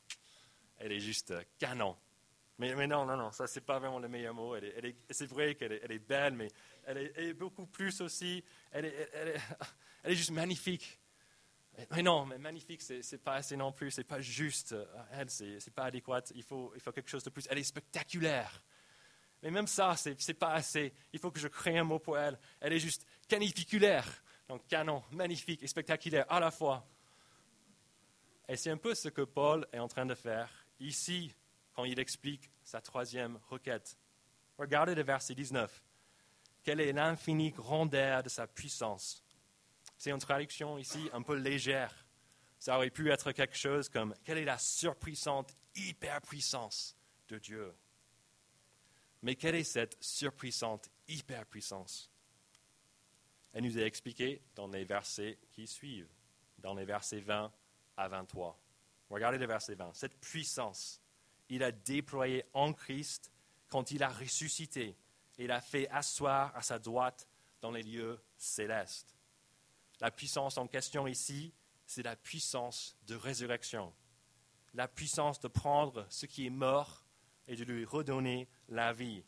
elle 0.78 0.92
est 0.92 1.00
juste 1.00 1.32
euh, 1.32 1.44
canon. 1.58 1.96
Mais, 2.60 2.88
non, 2.88 3.06
non, 3.06 3.16
non, 3.16 3.32
ça, 3.32 3.46
c'est 3.46 3.62
pas 3.62 3.78
vraiment 3.78 4.00
le 4.00 4.08
meilleur 4.08 4.34
mot. 4.34 4.56
c'est 5.12 5.28
vrai 5.28 5.54
qu'elle 5.54 5.74
est, 5.74 6.00
belle, 6.00 6.34
mais 6.34 6.48
elle 6.86 7.12
est, 7.16 7.34
beaucoup 7.34 7.68
plus 7.68 8.02
aussi. 8.02 8.44
Elle 8.72 8.86
est 8.86 10.16
juste 10.16 10.32
magnifique. 10.32 11.00
Mais 11.92 12.02
non, 12.02 12.26
mais 12.26 12.38
magnifique, 12.38 12.82
c'est, 12.82 13.02
n'est 13.12 13.18
pas 13.20 13.36
assez 13.36 13.56
non 13.56 13.72
plus, 13.72 13.92
c'est 13.92 14.04
pas 14.04 14.20
juste. 14.20 14.74
Euh, 14.74 14.86
elle, 15.12 15.30
c'est, 15.30 15.74
pas 15.74 15.86
adéquat. 15.86 16.24
Il 16.34 16.44
faut, 16.44 16.72
il 16.76 16.82
faut 16.82 16.92
quelque 16.92 17.10
chose 17.10 17.24
de 17.24 17.30
plus. 17.30 17.48
Elle 17.50 17.60
est 17.60 17.64
spectaculaire. 17.64 18.64
Mais 19.44 19.52
même 19.52 19.68
ça, 19.68 19.96
c'est, 19.96 20.34
pas 20.34 20.54
assez. 20.54 20.94
Il 21.14 21.20
faut 21.20 21.30
que 21.30 21.40
je 21.40 21.48
crée 21.48 21.78
un 21.78 21.84
mot 21.84 22.00
pour 22.00 22.18
elle. 22.18 22.40
Elle 22.60 22.74
est 22.74 22.80
juste 22.80 23.06
caniculaire. 23.28 24.08
Donc 24.48 24.66
canon, 24.68 25.04
magnifique 25.12 25.62
et 25.62 25.68
spectaculaire 25.68 26.26
à 26.30 26.40
la 26.40 26.52
fois. 26.52 26.88
Et 28.48 28.56
c'est 28.56 28.72
un 28.72 28.78
peu 28.78 28.96
ce 28.96 29.10
que 29.10 29.22
Paul 29.22 29.68
est 29.72 29.80
en 29.80 29.88
train 29.88 30.06
de 30.06 30.16
faire 30.16 30.50
ici 30.80 31.36
quand 31.74 31.84
il 31.84 32.00
explique 32.00 32.50
sa 32.64 32.82
troisième 32.82 33.40
requête. 33.50 33.98
Regardez 34.58 34.96
le 34.96 35.04
verset 35.04 35.36
19. 35.36 35.84
Quelle 36.64 36.80
est 36.82 36.94
l'infinie 36.94 37.52
grandeur 37.52 38.24
de 38.24 38.30
sa 38.30 38.48
puissance? 38.48 39.24
C'est 39.98 40.12
une 40.12 40.20
traduction 40.20 40.78
ici 40.78 41.10
un 41.14 41.22
peu 41.22 41.36
légère. 41.36 42.06
Ça 42.60 42.76
aurait 42.78 42.90
pu 42.90 43.12
être 43.12 43.32
quelque 43.32 43.56
chose 43.58 43.90
comme 43.90 44.16
quelle 44.24 44.38
est 44.38 44.46
la 44.46 44.58
surpuissante 44.58 45.56
hyperpuissance 45.76 46.96
de 47.28 47.38
Dieu? 47.38 47.74
Mais 49.22 49.36
quelle 49.36 49.56
est 49.56 49.64
cette 49.64 49.98
surpuissante 50.00 50.90
hyperpuissance? 51.08 52.12
Elle 53.54 53.64
nous 53.64 53.78
est 53.78 53.86
expliquée 53.86 54.42
dans 54.56 54.68
les 54.68 54.84
versets 54.86 55.40
qui 55.52 55.68
suivent, 55.68 56.10
dans 56.60 56.76
les 56.76 56.86
versets 56.86 57.20
20 57.20 57.52
à 57.98 58.08
23. 58.08 58.60
Regardez 59.10 59.38
le 59.38 59.48
verset 59.48 59.76
20. 59.76 59.94
Cette 59.96 60.20
puissance, 60.20 61.02
il 61.50 61.64
a 61.64 61.72
déployé 61.72 62.46
en 62.54 62.74
Christ 62.74 63.32
quand 63.68 63.92
il 63.92 64.04
a 64.04 64.10
ressuscité 64.10 64.96
et 65.38 65.48
l'a 65.48 65.62
fait 65.62 65.88
asseoir 65.90 66.56
à 66.56 66.62
sa 66.62 66.78
droite 66.78 67.28
dans 67.62 67.72
les 67.72 67.84
lieux 67.84 68.20
célestes. 68.38 69.17
La 70.00 70.12
puissance 70.12 70.58
en 70.58 70.68
question 70.68 71.08
ici, 71.08 71.54
c'est 71.86 72.04
la 72.04 72.16
puissance 72.16 72.98
de 73.08 73.16
résurrection. 73.16 73.94
La 74.74 74.88
puissance 74.88 75.40
de 75.40 75.48
prendre 75.48 76.06
ce 76.10 76.26
qui 76.26 76.46
est 76.46 76.52
mort 76.52 77.06
et 77.48 77.56
de 77.56 77.64
lui 77.64 77.86
redonner 77.86 78.48
la 78.70 78.94
vie. 78.94 79.24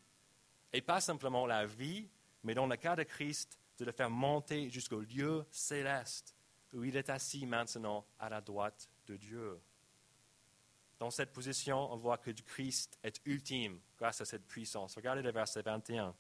Et 0.74 0.82
pas 0.82 1.02
simplement 1.02 1.48
la 1.48 1.66
vie, 1.66 2.10
mais 2.44 2.54
dans 2.54 2.68
le 2.68 2.76
cas 2.76 2.96
de 2.96 3.04
Christ, 3.04 3.58
de 3.78 3.86
le 3.86 3.92
faire 3.92 4.10
monter 4.10 4.70
jusqu'au 4.70 5.00
lieu 5.00 5.46
céleste, 5.52 6.36
où 6.74 6.84
il 6.84 6.98
est 6.98 7.10
assis 7.10 7.46
maintenant 7.46 8.06
à 8.20 8.30
la 8.30 8.42
droite 8.42 8.90
de 9.08 9.16
Dieu. 9.16 9.60
Dans 11.00 11.10
cette 11.10 11.32
position, 11.32 11.92
on 11.92 11.96
voit 11.96 12.18
que 12.18 12.32
Christ 12.32 13.00
est 13.04 13.22
ultime 13.26 13.80
grâce 13.98 14.20
à 14.20 14.26
cette 14.26 14.46
puissance. 14.46 14.96
Regardez 14.96 15.22
le 15.22 15.32
verset 15.32 15.62
21. 15.62 16.14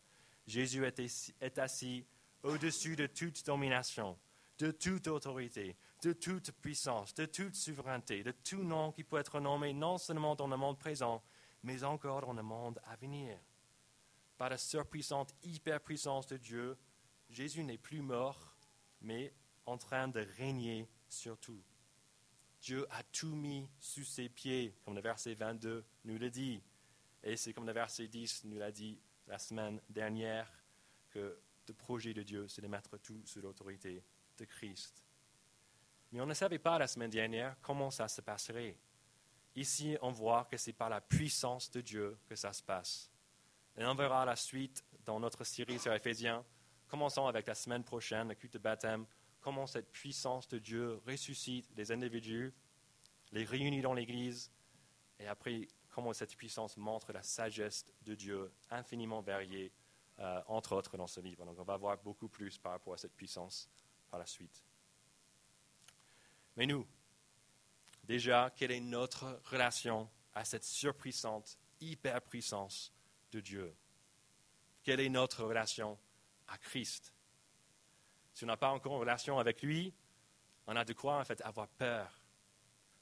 Jésus 0.47 0.85
est 0.85 1.59
assis 1.59 2.05
au-dessus 2.41 2.95
de 2.95 3.05
toute 3.05 3.45
domination, 3.45 4.17
de 4.59 4.71
toute 4.71 5.07
autorité, 5.07 5.75
de 6.03 6.13
toute 6.13 6.51
puissance, 6.51 7.13
de 7.15 7.25
toute 7.25 7.55
souveraineté, 7.55 8.23
de 8.23 8.31
tout 8.31 8.63
nom 8.63 8.91
qui 8.91 9.03
peut 9.03 9.17
être 9.17 9.39
nommé 9.39 9.73
non 9.73 9.97
seulement 9.97 10.35
dans 10.35 10.47
le 10.47 10.57
monde 10.57 10.77
présent, 10.77 11.23
mais 11.63 11.83
encore 11.83 12.21
dans 12.21 12.33
le 12.33 12.43
monde 12.43 12.79
à 12.85 12.95
venir. 12.97 13.39
Par 14.37 14.49
la 14.49 14.57
surpuissante 14.57 15.33
hyperpuissance 15.43 16.27
de 16.27 16.37
Dieu, 16.37 16.77
Jésus 17.29 17.63
n'est 17.63 17.77
plus 17.77 18.01
mort, 18.01 18.55
mais 19.01 19.33
en 19.65 19.77
train 19.77 20.07
de 20.07 20.25
régner 20.37 20.89
sur 21.07 21.37
tout. 21.37 21.63
Dieu 22.61 22.85
a 22.91 23.03
tout 23.03 23.33
mis 23.33 23.69
sous 23.79 24.03
ses 24.03 24.27
pieds, 24.27 24.75
comme 24.83 24.95
le 24.95 25.01
verset 25.01 25.33
22 25.33 25.85
nous 26.03 26.17
le 26.17 26.29
dit. 26.29 26.61
Et 27.23 27.37
c'est 27.37 27.53
comme 27.53 27.65
le 27.65 27.73
verset 27.73 28.07
10 28.07 28.45
nous 28.45 28.57
l'a 28.57 28.71
dit 28.71 28.99
la 29.27 29.39
semaine 29.39 29.79
dernière, 29.89 30.51
que 31.11 31.39
le 31.67 31.73
projet 31.73 32.13
de 32.13 32.23
Dieu, 32.23 32.47
c'est 32.47 32.61
de 32.61 32.67
mettre 32.67 32.97
tout 32.97 33.21
sous 33.25 33.41
l'autorité 33.41 34.03
Christ. 34.45 35.03
Mais 36.11 36.21
on 36.21 36.25
ne 36.25 36.33
savait 36.33 36.59
pas 36.59 36.79
la 36.79 36.87
semaine 36.87 37.09
dernière 37.09 37.55
comment 37.61 37.91
ça 37.91 38.07
se 38.07 38.21
passerait. 38.21 38.77
Ici, 39.55 39.97
on 40.01 40.11
voit 40.11 40.45
que 40.45 40.57
c'est 40.57 40.73
par 40.73 40.89
la 40.89 41.01
puissance 41.01 41.69
de 41.71 41.81
Dieu 41.81 42.17
que 42.27 42.35
ça 42.35 42.53
se 42.53 42.63
passe. 42.63 43.11
Et 43.77 43.85
on 43.85 43.95
verra 43.95 44.25
la 44.25 44.35
suite 44.35 44.83
dans 45.05 45.19
notre 45.19 45.43
série 45.43 45.79
sur 45.79 45.93
Éphésiens. 45.93 46.43
Commençons 46.87 47.27
avec 47.27 47.47
la 47.47 47.55
semaine 47.55 47.83
prochaine, 47.83 48.29
le 48.29 48.35
culte 48.35 48.53
de 48.53 48.59
baptême, 48.59 49.05
comment 49.39 49.67
cette 49.67 49.91
puissance 49.91 50.47
de 50.47 50.57
Dieu 50.57 50.99
ressuscite 51.05 51.69
les 51.75 51.91
individus, 51.91 52.53
les 53.31 53.43
réunit 53.43 53.81
dans 53.81 53.93
l'Église, 53.93 54.51
et 55.19 55.27
après 55.27 55.67
comment 55.89 56.13
cette 56.13 56.35
puissance 56.35 56.77
montre 56.77 57.11
la 57.11 57.21
sagesse 57.21 57.85
de 58.01 58.15
Dieu 58.15 58.51
infiniment 58.69 59.21
variée, 59.21 59.71
euh, 60.19 60.41
entre 60.47 60.75
autres 60.75 60.97
dans 60.97 61.07
ce 61.07 61.19
livre. 61.19 61.45
Donc 61.45 61.59
on 61.59 61.63
va 61.63 61.77
voir 61.77 61.97
beaucoup 61.97 62.27
plus 62.27 62.57
par 62.57 62.71
rapport 62.71 62.93
à 62.93 62.97
cette 62.97 63.15
puissance 63.15 63.69
par 64.09 64.19
la 64.19 64.25
suite. 64.25 64.63
Mais 66.55 66.65
nous, 66.65 66.85
déjà, 68.03 68.51
quelle 68.55 68.71
est 68.71 68.79
notre 68.79 69.39
relation 69.45 70.09
à 70.33 70.43
cette 70.43 70.63
surpuissante 70.63 71.57
hyperpuissance 71.79 72.93
de 73.31 73.39
Dieu? 73.39 73.75
Quelle 74.83 74.99
est 74.99 75.09
notre 75.09 75.43
relation 75.43 75.97
à 76.47 76.57
Christ? 76.57 77.13
Si 78.33 78.43
on 78.43 78.47
n'a 78.47 78.57
pas 78.57 78.71
encore 78.71 78.93
une 78.93 78.99
relation 78.99 79.39
avec 79.39 79.61
lui, 79.61 79.93
on 80.67 80.75
a 80.75 80.85
de 80.85 80.93
quoi 80.93 81.19
en 81.19 81.23
fait 81.25 81.41
avoir 81.41 81.67
peur. 81.67 82.21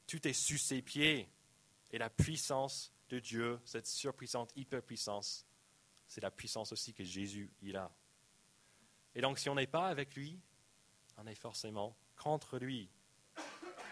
Tout 0.08 0.28
est 0.28 0.34
sous 0.34 0.58
ses 0.58 0.82
pieds. 0.82 1.30
Et 1.92 1.98
la 1.98 2.10
puissance 2.10 2.94
de 3.10 3.20
Dieu, 3.20 3.60
cette 3.66 3.88
surpuissante 3.88 4.52
hyperpuissance, 4.56 5.46
c'est 6.08 6.22
la 6.22 6.32
puissance 6.32 6.72
aussi 6.72 6.94
que 6.94 7.04
Jésus 7.04 7.52
il 7.62 7.78
a. 7.78 7.92
Et 9.16 9.22
donc, 9.22 9.40
si 9.40 9.50
on 9.50 9.56
n'est 9.56 9.68
pas 9.68 9.88
avec 9.88 10.16
lui, 10.16 10.40
on 11.18 11.28
est 11.28 11.36
forcément 11.36 11.96
contre 12.16 12.58
lui. 12.58 12.90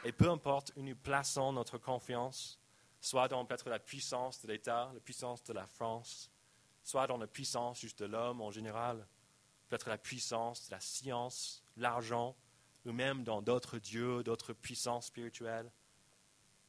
Et 0.04 0.12
peu 0.12 0.30
importe 0.30 0.72
où 0.76 0.82
nous 0.82 0.96
plaçons 0.96 1.54
notre 1.54 1.78
confiance, 1.78 2.60
soit 3.02 3.28
dans 3.28 3.46
peut-être 3.46 3.70
la 3.70 3.80
puissance 3.80 4.42
de 4.42 4.48
l'État, 4.48 4.92
la 4.94 5.00
puissance 5.00 5.44
de 5.44 5.54
la 5.54 5.68
France, 5.68 6.32
soit 6.84 7.08
dans 7.08 7.18
la 7.18 7.28
puissance 7.28 7.82
juste 7.82 8.00
de 8.00 8.06
l'homme 8.06 8.42
en 8.42 8.52
général, 8.52 9.08
peut-être 9.68 9.90
la 9.90 9.98
puissance, 9.98 10.70
la 10.70 10.80
science, 10.80 11.64
l'argent, 11.78 12.36
ou 12.86 12.92
même 12.92 13.24
dans 13.24 13.42
d'autres 13.42 13.80
dieux, 13.80 14.24
d'autres 14.24 14.54
puissances 14.54 15.08
spirituelles. 15.08 15.72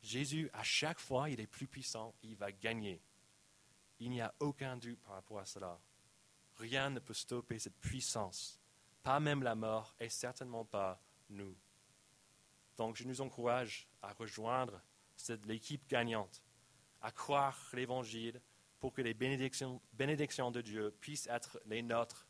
Jésus, 0.03 0.51
à 0.55 0.63
chaque 0.63 1.01
fois, 1.01 1.29
il 1.29 1.41
est 1.41 1.47
plus 1.47 1.67
puissant, 1.67 2.15
il 2.23 2.37
va 2.37 2.53
gagner. 2.53 3.03
Il 3.99 4.11
n'y 4.11 4.21
a 4.21 4.35
aucun 4.41 4.77
doute 4.77 5.01
par 5.01 5.15
rapport 5.15 5.39
à 5.39 5.47
cela. 5.47 5.79
Rien 6.57 6.91
ne 6.91 7.01
peut 7.01 7.15
stopper 7.15 7.59
cette 7.59 7.79
puissance, 7.79 8.59
pas 9.07 9.21
même 9.21 9.45
la 9.45 9.55
mort 9.55 9.95
et 10.01 10.09
certainement 10.09 10.65
pas 10.65 11.01
nous. 11.29 11.57
Donc 12.77 12.97
je 12.97 13.05
nous 13.05 13.21
encourage 13.21 13.89
à 14.03 14.13
rejoindre 14.13 14.83
l'équipe 15.45 15.89
gagnante, 15.89 16.43
à 17.03 17.13
croire 17.13 17.71
l'Évangile 17.73 18.43
pour 18.81 18.93
que 18.93 19.03
les 19.03 19.15
bénédictions, 19.15 19.81
bénédictions 19.93 20.51
de 20.51 20.61
Dieu 20.61 20.93
puissent 21.01 21.29
être 21.29 21.61
les 21.67 21.83
nôtres 21.83 22.27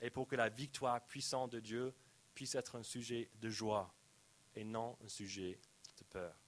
et 0.00 0.08
pour 0.08 0.28
que 0.28 0.36
la 0.36 0.48
victoire 0.48 1.04
puissante 1.04 1.50
de 1.50 1.58
Dieu 1.58 1.92
puisse 2.32 2.54
être 2.54 2.76
un 2.76 2.84
sujet 2.84 3.28
de 3.40 3.48
joie 3.48 3.92
et 4.54 4.62
non 4.62 4.96
un 5.04 5.08
sujet 5.08 5.58
de 5.98 6.04
peur. 6.04 6.38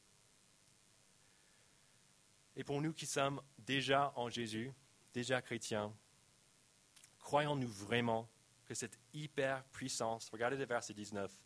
Et 2.54 2.62
pour 2.62 2.80
nous 2.80 2.92
qui 2.92 3.06
sommes 3.06 3.42
déjà 3.58 4.12
en 4.14 4.30
Jésus, 4.30 4.72
déjà 5.12 5.42
chrétiens, 5.42 5.92
croyons-nous 7.18 7.66
vraiment 7.66 8.30
que 8.70 8.74
cette 8.76 9.00
hyper 9.12 9.64
puissance, 9.64 10.30
regardez 10.30 10.56
le 10.56 10.64
verset 10.64 10.94
19, 10.94 11.37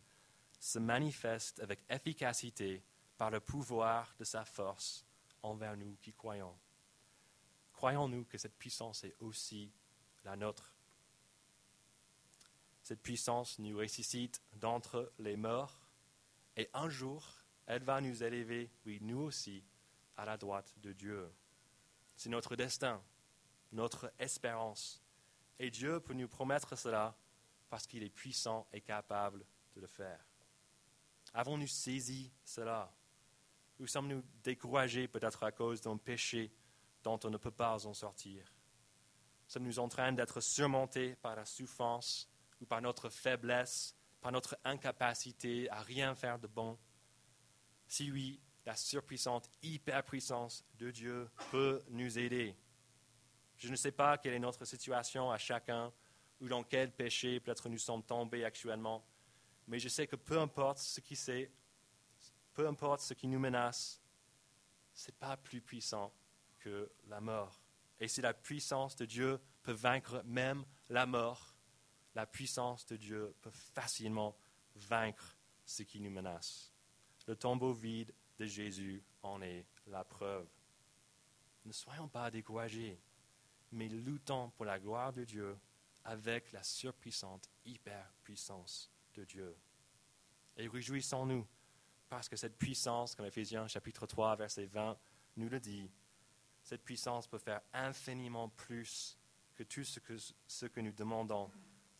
se 0.59 0.77
manifeste 0.77 1.59
avec 1.59 1.79
efficacité 1.89 2.83
par 3.17 3.31
le 3.31 3.39
pouvoir 3.39 4.13
de 4.19 4.23
sa 4.23 4.45
force 4.45 5.03
envers 5.41 5.75
nous 5.75 5.95
qui 5.95 6.13
croyons. 6.13 6.55
Croyons-nous 7.73 8.25
que 8.25 8.37
cette 8.37 8.55
puissance 8.59 9.03
est 9.05 9.15
aussi 9.21 9.71
la 10.23 10.35
nôtre? 10.35 10.75
Cette 12.83 13.01
puissance 13.01 13.57
nous 13.57 13.75
ressuscite 13.75 14.39
d'entre 14.53 15.11
les 15.17 15.35
morts 15.35 15.89
et 16.55 16.69
un 16.75 16.89
jour, 16.89 17.27
elle 17.65 17.81
va 17.81 18.01
nous 18.01 18.21
élever, 18.21 18.69
oui, 18.85 18.99
nous 19.01 19.21
aussi, 19.21 19.63
à 20.15 20.25
la 20.25 20.37
droite 20.37 20.75
de 20.77 20.93
Dieu. 20.93 21.33
C'est 22.17 22.29
notre 22.29 22.55
destin, 22.55 23.01
notre 23.71 24.13
espérance. 24.19 25.01
Et 25.59 25.71
Dieu 25.71 25.99
peut 25.99 26.13
nous 26.13 26.27
promettre 26.27 26.77
cela 26.77 27.15
parce 27.69 27.87
qu'il 27.87 28.03
est 28.03 28.09
puissant 28.09 28.67
et 28.73 28.81
capable 28.81 29.45
de 29.73 29.81
le 29.81 29.87
faire. 29.87 30.23
Avons-nous 31.33 31.67
saisi 31.67 32.31
cela? 32.43 32.93
Ou 33.79 33.87
sommes-nous 33.87 34.23
découragés 34.43 35.07
peut-être 35.07 35.43
à 35.43 35.51
cause 35.51 35.81
d'un 35.81 35.97
péché 35.97 36.51
dont 37.03 37.19
on 37.23 37.29
ne 37.29 37.37
peut 37.37 37.51
pas 37.51 37.85
en 37.85 37.93
sortir? 37.93 38.45
Sommes-nous 39.47 39.79
en 39.79 39.89
train 39.89 40.11
d'être 40.13 40.41
surmontés 40.41 41.15
par 41.15 41.35
la 41.35 41.45
souffrance 41.45 42.29
ou 42.61 42.65
par 42.65 42.81
notre 42.81 43.09
faiblesse, 43.09 43.95
par 44.21 44.31
notre 44.31 44.57
incapacité 44.63 45.69
à 45.69 45.81
rien 45.81 46.15
faire 46.15 46.39
de 46.39 46.47
bon? 46.47 46.77
Si 47.87 48.11
oui, 48.11 48.41
la 48.65 48.75
surpuissante 48.75 49.49
hyperpuissance 49.61 50.65
de 50.75 50.89
Dieu 50.89 51.29
peut 51.51 51.83
nous 51.89 52.17
aider. 52.17 52.55
Je 53.57 53.69
ne 53.69 53.75
sais 53.75 53.91
pas 53.91 54.17
quelle 54.17 54.33
est 54.33 54.39
notre 54.39 54.65
situation 54.65 55.31
à 55.31 55.37
chacun 55.37 55.91
ou 56.41 56.47
dans 56.47 56.63
quel 56.63 56.91
péché 56.91 57.39
peut-être 57.39 57.69
nous 57.69 57.77
sommes 57.77 58.03
tombés 58.03 58.43
actuellement, 58.43 59.05
mais 59.67 59.79
je 59.79 59.87
sais 59.87 60.07
que 60.07 60.15
peu 60.15 60.39
importe 60.39 60.79
ce 60.79 60.99
qui 60.99 61.15
c'est, 61.15 61.51
peu 62.53 62.67
importe 62.67 63.01
ce 63.01 63.13
qui 63.13 63.27
nous 63.27 63.39
menace, 63.39 64.01
ce 64.93 65.07
n'est 65.07 65.17
pas 65.17 65.37
plus 65.37 65.61
puissant 65.61 66.13
que 66.59 66.91
la 67.07 67.21
mort. 67.21 67.61
Et 67.99 68.07
si 68.07 68.21
la 68.21 68.33
puissance 68.33 68.95
de 68.95 69.05
Dieu 69.05 69.39
peut 69.63 69.71
vaincre 69.71 70.21
même 70.25 70.65
la 70.89 71.05
mort, 71.05 71.55
la 72.13 72.25
puissance 72.25 72.85
de 72.85 72.97
Dieu 72.97 73.35
peut 73.41 73.51
facilement 73.51 74.37
vaincre 74.75 75.35
ce 75.65 75.83
qui 75.83 75.99
nous 75.99 76.11
menace. 76.11 76.73
Le 77.27 77.35
tombeau 77.35 77.73
vide 77.73 78.13
de 78.37 78.45
Jésus 78.45 79.03
en 79.23 79.41
est 79.41 79.65
la 79.87 80.03
preuve. 80.03 80.47
Ne 81.65 81.71
soyons 81.71 82.07
pas 82.07 82.29
découragés, 82.29 82.99
mais 83.71 83.87
luttons 83.87 84.49
pour 84.51 84.65
la 84.65 84.79
gloire 84.79 85.13
de 85.13 85.23
Dieu 85.23 85.57
avec 86.03 86.51
la 86.51 86.63
surpuissante 86.63 87.49
hyperpuissance 87.65 88.91
de 89.15 89.23
Dieu. 89.25 89.55
Et 90.57 90.67
réjouissons-nous, 90.67 91.45
parce 92.07 92.29
que 92.29 92.35
cette 92.35 92.57
puissance, 92.57 93.15
comme 93.15 93.25
Ephésiens 93.25 93.67
chapitre 93.67 94.05
3, 94.05 94.35
verset 94.35 94.65
20 94.65 94.97
nous 95.37 95.49
le 95.49 95.59
dit, 95.59 95.91
cette 96.63 96.83
puissance 96.83 97.27
peut 97.27 97.37
faire 97.37 97.61
infiniment 97.73 98.49
plus 98.49 99.17
que 99.55 99.63
tout 99.63 99.83
ce 99.83 99.99
que, 99.99 100.15
ce 100.47 100.65
que 100.65 100.79
nous 100.79 100.91
demandons 100.91 101.51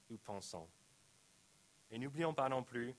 ou 0.09 0.17
pensons. 0.17 0.67
Et 1.91 1.97
n'oublions 1.97 2.33
pas 2.33 2.49
non 2.49 2.63
plus 2.63 2.95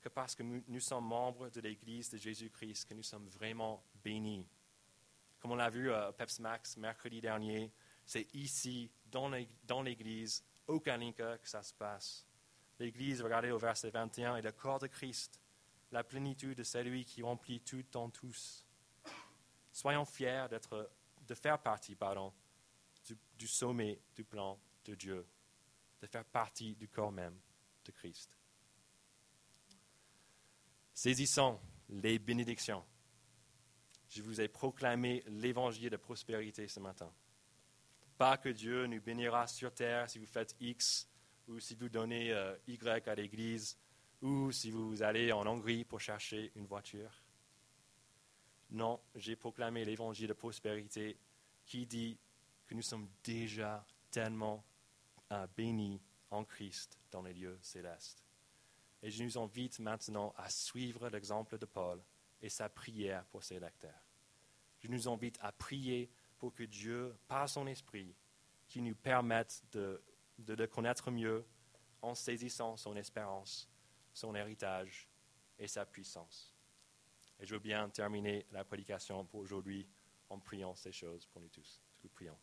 que 0.00 0.08
parce 0.08 0.34
que 0.34 0.42
nous 0.42 0.80
sommes 0.80 1.06
membres 1.06 1.48
de 1.50 1.60
l'Église 1.60 2.10
de 2.10 2.18
Jésus-Christ, 2.18 2.86
que 2.86 2.94
nous 2.94 3.02
sommes 3.02 3.28
vraiment 3.28 3.82
bénis. 4.02 4.46
Comme 5.38 5.52
on 5.52 5.56
l'a 5.56 5.70
vu 5.70 5.92
à 5.92 6.12
Peps 6.12 6.40
Max 6.40 6.76
mercredi 6.76 7.20
dernier, 7.20 7.72
c'est 8.06 8.32
ici, 8.34 8.90
dans 9.10 9.82
l'Église, 9.82 10.44
au 10.68 10.78
Kalinka, 10.78 11.38
que 11.38 11.48
ça 11.48 11.62
se 11.62 11.74
passe. 11.74 12.24
L'Église, 12.78 13.20
regardez 13.20 13.50
au 13.50 13.58
verset 13.58 13.90
21, 13.90 14.36
est 14.36 14.42
le 14.42 14.52
corps 14.52 14.78
de 14.78 14.86
Christ, 14.86 15.40
la 15.90 16.04
plénitude 16.04 16.56
de 16.56 16.62
celui 16.62 17.04
qui 17.04 17.22
remplit 17.22 17.60
tout 17.60 17.96
en 17.96 18.08
tous. 18.08 18.64
Soyons 19.72 20.04
fiers 20.04 20.46
de 21.26 21.34
faire 21.34 21.60
partie 21.60 21.96
pardon, 21.96 22.32
du, 23.04 23.18
du 23.36 23.48
sommet 23.48 24.00
du 24.14 24.24
plan 24.24 24.58
de 24.84 24.94
Dieu, 24.94 25.26
de 26.00 26.06
faire 26.06 26.24
partie 26.24 26.76
du 26.76 26.88
corps 26.88 27.12
même 27.12 27.38
de 27.84 27.90
Christ. 27.90 28.36
Saisissons 30.94 31.60
les 31.88 32.18
bénédictions. 32.18 32.84
Je 34.08 34.22
vous 34.22 34.40
ai 34.40 34.48
proclamé 34.48 35.24
l'évangile 35.26 35.90
de 35.90 35.96
prospérité 35.96 36.68
ce 36.68 36.80
matin. 36.80 37.12
Pas 38.18 38.38
que 38.38 38.48
Dieu 38.48 38.86
nous 38.86 39.00
bénira 39.00 39.46
sur 39.46 39.74
terre 39.74 40.08
si 40.08 40.18
vous 40.18 40.26
faites 40.26 40.56
X 40.60 41.08
ou 41.48 41.60
si 41.60 41.74
vous 41.74 41.88
donnez 41.88 42.32
euh, 42.32 42.56
Y 42.66 43.06
à 43.08 43.14
l'église 43.14 43.76
ou 44.22 44.50
si 44.50 44.70
vous 44.70 45.02
allez 45.02 45.32
en 45.32 45.46
Hongrie 45.46 45.84
pour 45.84 46.00
chercher 46.00 46.50
une 46.56 46.66
voiture. 46.66 47.22
Non, 48.70 49.00
j'ai 49.14 49.36
proclamé 49.36 49.84
l'évangile 49.84 50.28
de 50.28 50.32
prospérité 50.32 51.18
qui 51.66 51.86
dit 51.86 52.18
que 52.66 52.74
nous 52.74 52.82
sommes 52.82 53.08
déjà 53.22 53.86
tellement 54.10 54.64
euh, 55.32 55.46
bénis 55.56 56.00
en 56.30 56.44
Christ 56.44 56.98
dans 57.10 57.22
les 57.22 57.34
lieux 57.34 57.58
célestes. 57.60 58.24
Et 59.02 59.10
je 59.10 59.22
nous 59.22 59.38
invite 59.38 59.78
maintenant 59.78 60.32
à 60.36 60.48
suivre 60.48 61.08
l'exemple 61.10 61.58
de 61.58 61.66
Paul 61.66 62.02
et 62.40 62.48
sa 62.48 62.68
prière 62.68 63.24
pour 63.26 63.44
ses 63.44 63.60
lecteurs. 63.60 64.02
Je 64.80 64.88
nous 64.88 65.08
invite 65.08 65.38
à 65.40 65.52
prier 65.52 66.10
pour 66.38 66.54
que 66.54 66.62
Dieu, 66.62 67.16
par 67.28 67.48
son 67.48 67.66
esprit, 67.66 68.14
qui 68.68 68.82
nous 68.82 68.94
permette 68.94 69.62
de, 69.72 70.02
de 70.38 70.54
le 70.54 70.66
connaître 70.66 71.10
mieux 71.10 71.46
en 72.02 72.14
saisissant 72.14 72.76
son 72.76 72.96
espérance, 72.96 73.68
son 74.12 74.34
héritage 74.34 75.08
et 75.58 75.68
sa 75.68 75.86
puissance. 75.86 76.54
Et 77.38 77.46
je 77.46 77.54
veux 77.54 77.60
bien 77.60 77.88
terminer 77.88 78.46
la 78.52 78.64
prédication 78.64 79.24
pour 79.24 79.40
aujourd'hui 79.40 79.86
en 80.28 80.38
priant 80.38 80.74
ces 80.74 80.92
choses 80.92 81.26
pour 81.26 81.40
nous 81.40 81.48
tous. 81.48 81.82
Nous 82.02 82.10
prions. 82.10 82.36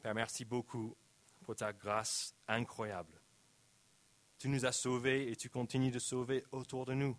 Père, 0.00 0.14
merci 0.14 0.44
beaucoup 0.44 0.96
pour 1.42 1.54
ta 1.56 1.72
grâce 1.72 2.34
incroyable. 2.48 3.20
Tu 4.38 4.48
nous 4.48 4.64
as 4.64 4.72
sauvés 4.72 5.30
et 5.30 5.36
tu 5.36 5.50
continues 5.50 5.90
de 5.90 5.98
sauver 5.98 6.44
autour 6.52 6.86
de 6.86 6.94
nous. 6.94 7.16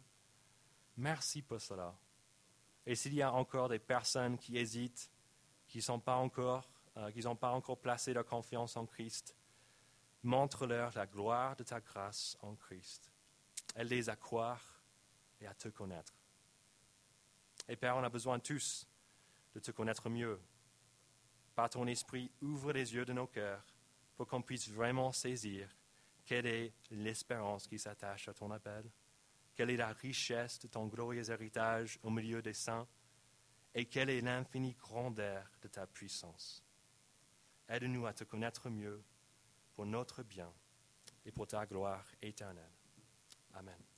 Merci 0.97 1.41
pour 1.41 1.61
cela. 1.61 1.95
Et 2.85 2.95
s'il 2.95 3.13
y 3.13 3.21
a 3.21 3.31
encore 3.31 3.69
des 3.69 3.79
personnes 3.79 4.37
qui 4.37 4.57
hésitent, 4.57 5.11
qui 5.67 5.83
n'ont 5.87 5.99
pas, 5.99 6.15
encore, 6.15 6.69
euh, 6.97 7.35
pas 7.35 7.51
encore 7.51 7.79
placé 7.79 8.13
leur 8.13 8.25
confiance 8.25 8.75
en 8.75 8.85
Christ, 8.85 9.35
montre-leur 10.23 10.93
la 10.95 11.05
gloire 11.05 11.55
de 11.55 11.63
ta 11.63 11.79
grâce 11.79 12.37
en 12.41 12.55
Christ. 12.55 13.11
Aide-les 13.75 14.09
à 14.09 14.15
croire 14.15 14.81
et 15.39 15.47
à 15.47 15.53
te 15.53 15.69
connaître. 15.69 16.13
Et 17.67 17.75
Père, 17.75 17.95
on 17.95 18.03
a 18.03 18.09
besoin 18.09 18.39
tous 18.39 18.87
de 19.53 19.59
te 19.59 19.71
connaître 19.71 20.09
mieux. 20.09 20.39
Par 21.55 21.69
ton 21.69 21.87
esprit, 21.87 22.31
ouvre 22.41 22.73
les 22.73 22.93
yeux 22.93 23.05
de 23.05 23.13
nos 23.13 23.27
cœurs 23.27 23.65
pour 24.15 24.27
qu'on 24.27 24.41
puisse 24.41 24.69
vraiment 24.69 25.11
saisir 25.11 25.69
quelle 26.25 26.45
est 26.45 26.73
l'espérance 26.91 27.67
qui 27.67 27.79
s'attache 27.79 28.27
à 28.27 28.33
ton 28.33 28.51
appel, 28.51 28.89
quelle 29.55 29.69
est 29.69 29.77
la 29.77 29.93
richesse 29.93 30.59
de 30.59 30.67
ton 30.67 30.87
glorieux 30.87 31.29
héritage 31.29 31.99
au 32.03 32.09
milieu 32.09 32.41
des 32.41 32.53
saints, 32.53 32.87
et 33.73 33.85
quelle 33.85 34.09
est 34.09 34.21
l'infinie 34.21 34.73
grandeur 34.73 35.49
de 35.61 35.67
ta 35.67 35.87
puissance. 35.87 36.63
Aide-nous 37.69 38.05
à 38.05 38.13
te 38.13 38.23
connaître 38.23 38.69
mieux 38.69 39.01
pour 39.73 39.85
notre 39.85 40.23
bien 40.23 40.51
et 41.25 41.31
pour 41.31 41.47
ta 41.47 41.65
gloire 41.65 42.05
éternelle. 42.21 42.71
Amen. 43.53 43.90